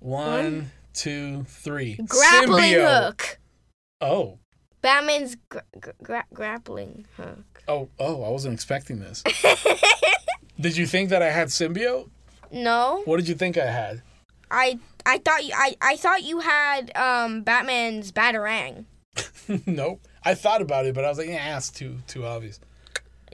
[0.00, 1.96] One, two, three.
[2.06, 3.04] Grappling Symbiote.
[3.04, 3.38] hook.
[4.00, 4.38] Oh.
[4.80, 5.62] Batman's gra-
[6.02, 7.62] gra- grappling hook.
[7.68, 9.22] Oh, oh, I wasn't expecting this.
[10.60, 12.08] Did you think that I had symbiote?
[12.52, 14.02] No, What did you think I had?
[14.50, 18.84] I I thought you I, I thought you had um Batman's batarang.
[19.66, 20.00] nope.
[20.24, 22.60] I thought about it, but I was like, yeah, that's too too obvious.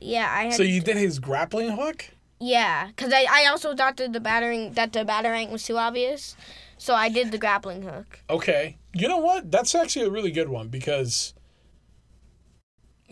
[0.01, 0.55] Yeah, I had.
[0.55, 2.11] So you did his grappling hook?
[2.39, 6.37] Yeah, because I, I also thought that the batarang that the batarang was too obvious,
[6.77, 8.19] so I did the grappling hook.
[8.29, 8.77] Okay.
[8.93, 9.51] You know what?
[9.51, 11.35] That's actually a really good one because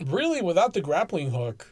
[0.05, 1.70] really without the grappling hook,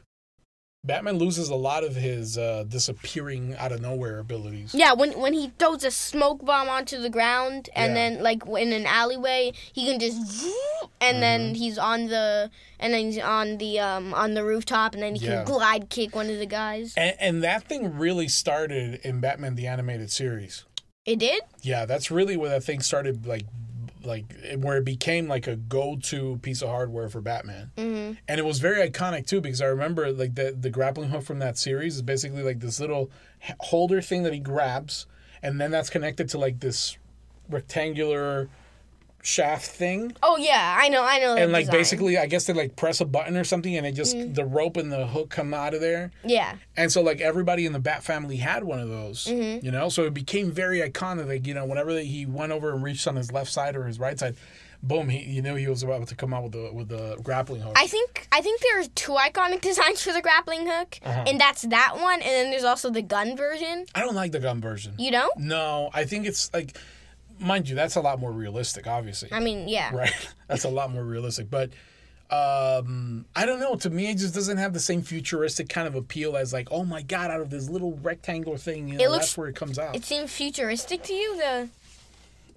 [0.86, 4.74] Batman loses a lot of his uh, disappearing out of nowhere abilities.
[4.74, 7.94] Yeah, when when he throws a smoke bomb onto the ground and Yeah.
[8.12, 10.16] then like in an alleyway, he can just
[11.02, 11.20] and Mm-hmm.
[11.22, 12.50] then he's on the
[12.80, 15.44] and then he's on the um on the rooftop and then he Yeah.
[15.44, 16.94] can glide kick one of the guys.
[16.96, 20.64] And, and that thing really started in Batman the Animated Series.
[21.06, 21.42] It did?
[21.62, 23.46] Yeah, that's really where that thing started, like,
[24.04, 27.72] like where it became like a go-to piece of hardware for Batman.
[27.78, 28.14] Mm-hmm.
[28.28, 31.40] And it was very iconic too because I remember like the the grappling hook from
[31.40, 33.12] that series is basically like this little
[33.60, 35.06] holder thing that he grabs,
[35.42, 36.98] and then that's connected to like this
[37.50, 38.50] rectangular
[39.22, 40.14] shaft thing.
[40.24, 41.36] Oh yeah, I know, I know.
[41.36, 41.80] and like design.
[41.80, 44.78] basically i guess they like press a button or something and it just the rope
[44.78, 46.56] and the hook come out of there Yeah.
[46.78, 49.66] and so like everybody in the bat family had one of those Mm-hmm.
[49.66, 52.82] you know so it became very iconic like you know whenever he went over and
[52.84, 54.36] reached on his left side or his right side
[54.82, 57.62] boom he you knew he was about to come out with the with the grappling
[57.62, 61.26] hook I think I think there's two iconic designs for the grappling hook, Uh-huh.
[61.28, 63.86] and that's that one, and then there's also the gun version.
[63.94, 65.30] i don't like the gun version You know?
[65.38, 66.78] no i think it's like
[67.40, 69.30] mind you that's a lot more realistic obviously.
[69.32, 69.94] I mean, yeah.
[69.94, 70.14] right?
[70.48, 71.70] That's a lot more realistic but
[72.32, 73.76] um i don't know.
[73.76, 76.84] To me it just doesn't have the same futuristic kind of appeal as like oh
[76.84, 79.80] my god out of this little rectangular thing you know, looks- that's where it comes
[79.80, 79.96] out.
[79.96, 81.38] It seems futuristic to you.
[81.38, 81.70] The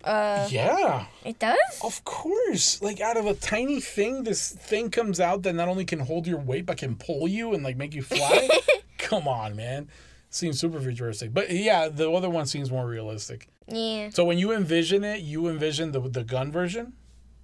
[0.04, 1.06] uh, yeah.
[1.24, 1.56] it does.
[1.84, 2.82] of course.
[2.82, 6.26] Like out of a tiny thing this thing comes out that not only can hold
[6.26, 8.48] your weight but can pull you and like make you fly?
[8.98, 9.88] Come on man.
[10.28, 11.32] Seems super futuristic.
[11.32, 14.10] But yeah the other one seems more realistic Yeah.
[14.10, 16.94] so when you envision it you envision the the gun version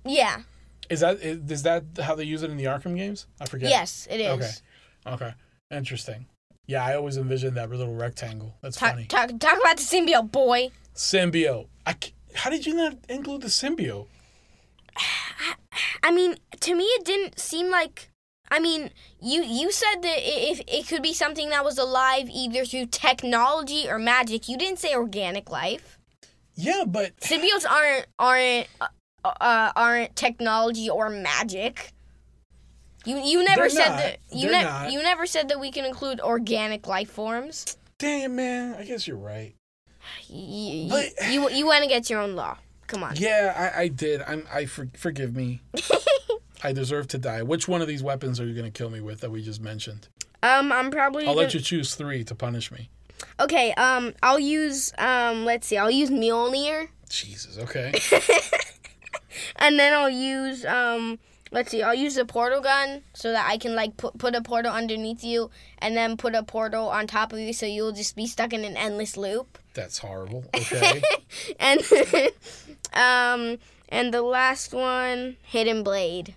[0.05, 0.43] Yeah.
[0.91, 3.27] Is that is, that how they use it in the Arkham games?
[3.41, 3.69] I forget.
[3.69, 4.31] Yes, it is.
[4.31, 4.51] Okay.
[5.15, 5.35] Okay.
[5.71, 6.27] Interesting.
[6.67, 8.55] Yeah, I always envisioned that little rectangle.
[8.63, 9.05] That's Talk, funny.
[9.07, 10.71] talk, talk about the symbiote, boy.
[10.95, 11.67] Symbiote.
[11.87, 11.95] I
[12.35, 14.07] how did you not include the symbiote?
[16.03, 18.11] I mean, to me, it didn't seem like.
[18.51, 18.91] I mean,
[19.21, 22.87] you you said that i- if it could be something that was alive either through
[22.87, 24.49] technology or magic.
[24.49, 25.98] You didn't say organic life.
[26.61, 28.87] Yeah, but Symbiotes aren't aren't uh,
[29.41, 31.93] uh, aren't technology or magic.
[33.05, 33.99] You you never They're said not.
[33.99, 37.77] that you ne- you never said that we can include organic life forms.
[37.99, 39.55] damn man, I guess you're right.
[40.29, 42.57] You But- you, you want to get your own law.
[42.89, 43.15] Come on.
[43.17, 44.23] Yeah, I, I did.
[44.23, 45.61] I'm I for, forgive me.
[46.65, 47.43] I deserve to die.
[47.43, 50.09] Which one of these weapons are you gonna kill me with that we just mentioned?
[50.43, 51.25] Um, I'm probably.
[51.27, 52.91] I'll let gonna- you choose three to punish me.
[53.41, 53.73] Okay.
[53.73, 55.45] Um, I'll use um.
[55.45, 55.77] Let's see.
[55.77, 57.59] I'll use Mjolnir, Jesus.
[57.59, 57.93] Okay.
[59.57, 61.19] and then I'll use um.
[61.51, 61.83] Let's see.
[61.83, 65.25] I'll use the portal gun so that I can like put put a portal underneath
[65.25, 68.53] you, and then put a portal on top of you, so you'll just be stuck
[68.53, 69.59] in an endless loop.
[69.75, 70.45] That's horrible.
[70.55, 71.03] Okay.
[71.59, 71.81] And
[72.93, 73.59] um,
[73.89, 76.35] and the last one, hidden blade.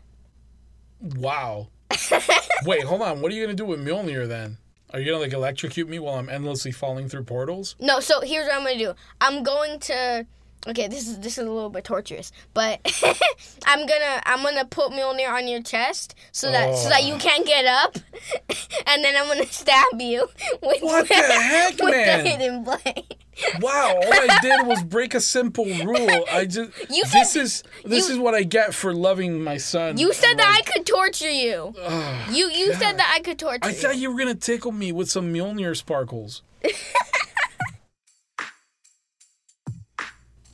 [1.02, 1.68] Wow.
[2.66, 3.22] Wait, hold on.
[3.22, 4.58] What are you gonna do with Mjolnir then?
[4.93, 7.76] Are you gonna like electrocute me while I'm endlessly falling through portals?
[7.80, 8.93] No, so here's what I'm gonna do.
[9.19, 10.26] I'm going to.
[10.68, 12.80] Okay, this is this is a little bit torturous, but
[13.65, 17.18] I'm gonna I'm gonna put Mjolnir on your chest so that so that you Oh.
[17.18, 17.95] can't get up,
[18.85, 20.27] and then I'm gonna stab you
[20.61, 22.23] with What the heck, with man?
[22.23, 23.15] the hidden blade.
[23.62, 26.26] Wow, all I did was break a simple rule.
[26.32, 29.98] I just You this is this you- is what I get for loving my son.
[29.98, 31.74] You said that I could torture you.
[31.82, 32.80] ugh, You you God.
[32.82, 33.74] said that I could torture I you.
[33.76, 36.41] thought you were gonna tickle me with some Mjolnir sparkles.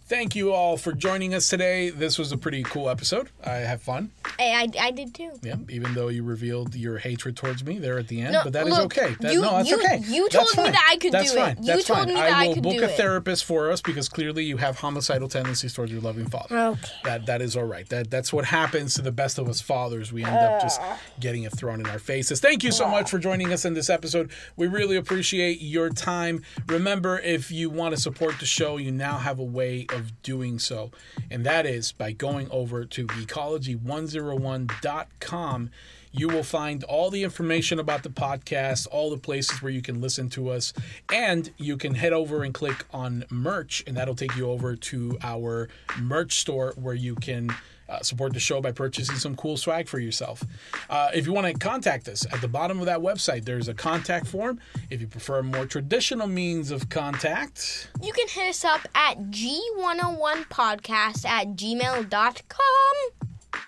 [0.07, 1.89] Thank you all for joining us today.
[1.89, 3.29] This was a pretty cool episode.
[3.45, 4.11] I had fun.
[4.39, 5.31] Hey, I, I did too.
[5.43, 8.53] Yeah, even though you revealed your hatred towards me there at the end, No, but
[8.53, 9.15] that is look, okay.
[9.19, 9.99] That, you- no, that's you- okay.
[10.05, 10.71] you That's told me fine.
[10.71, 11.41] that I could that's do it.
[11.41, 11.57] fine.
[11.57, 12.07] You That's told fine.
[12.07, 12.91] me that I I will could book do a it.
[12.95, 16.57] therapist for us because clearly you have homicidal tendencies towards your loving father.
[16.57, 16.87] Okay.
[17.03, 17.89] That that is all right.
[17.89, 20.13] That that's what happens to the best of us fathers.
[20.13, 20.79] We end up just
[21.19, 22.39] getting it thrown in our faces.
[22.39, 24.31] Thank you so much for joining us in this episode.
[24.55, 26.43] We really appreciate your time.
[26.67, 30.59] Remember, if you want to support the show, you now have a way of doing
[30.59, 30.91] so,
[31.29, 35.69] and that is by going over to geekology101.com.
[36.11, 40.01] You will find all the information about the podcast, all the places where you can
[40.01, 40.73] listen to us,
[41.11, 45.17] and you can head over and click on merch, and that'll take you over to
[45.21, 45.69] our
[45.99, 47.53] merch store where you can
[47.89, 50.43] uh, support the show by purchasing some cool swag for yourself.
[50.89, 53.73] Uh, if you want to contact us, at the bottom of that website, there's a
[53.73, 54.59] contact form.
[54.89, 59.17] If you prefer a more traditional means of contact, You can hit us up at
[59.31, 62.95] G101podcast at gmail.com.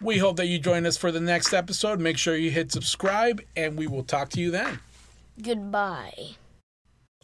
[0.02, 2.00] we hope that you join us for the next episode.
[2.00, 4.80] Make sure you hit subscribe, and we will talk to you then.
[5.42, 6.32] Goodbye.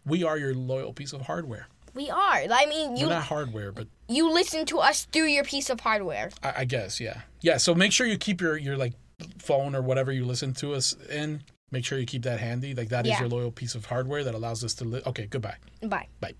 [0.05, 1.67] we are your loyal piece of hardware.
[1.95, 2.17] We are.
[2.51, 5.79] I mean, you We're not hardware, but you listen to us through your piece of
[5.79, 6.29] hardware.
[6.43, 7.55] I, I guess yeah, yeah.
[7.57, 8.93] So make sure you keep your your like
[9.39, 11.41] phone or whatever you listen to us in.
[11.71, 12.75] Make sure you keep that handy.
[12.75, 13.21] Like that is Yeah.
[13.21, 14.83] your loyal piece of hardware that allows us to.
[14.85, 15.55] Li- okay, goodbye.
[15.81, 16.07] Bye.
[16.19, 16.33] Bye.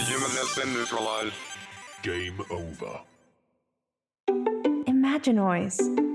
[0.00, 1.34] Human has been neutralized.
[2.02, 3.00] Game over.
[4.86, 6.09] Imaginoise.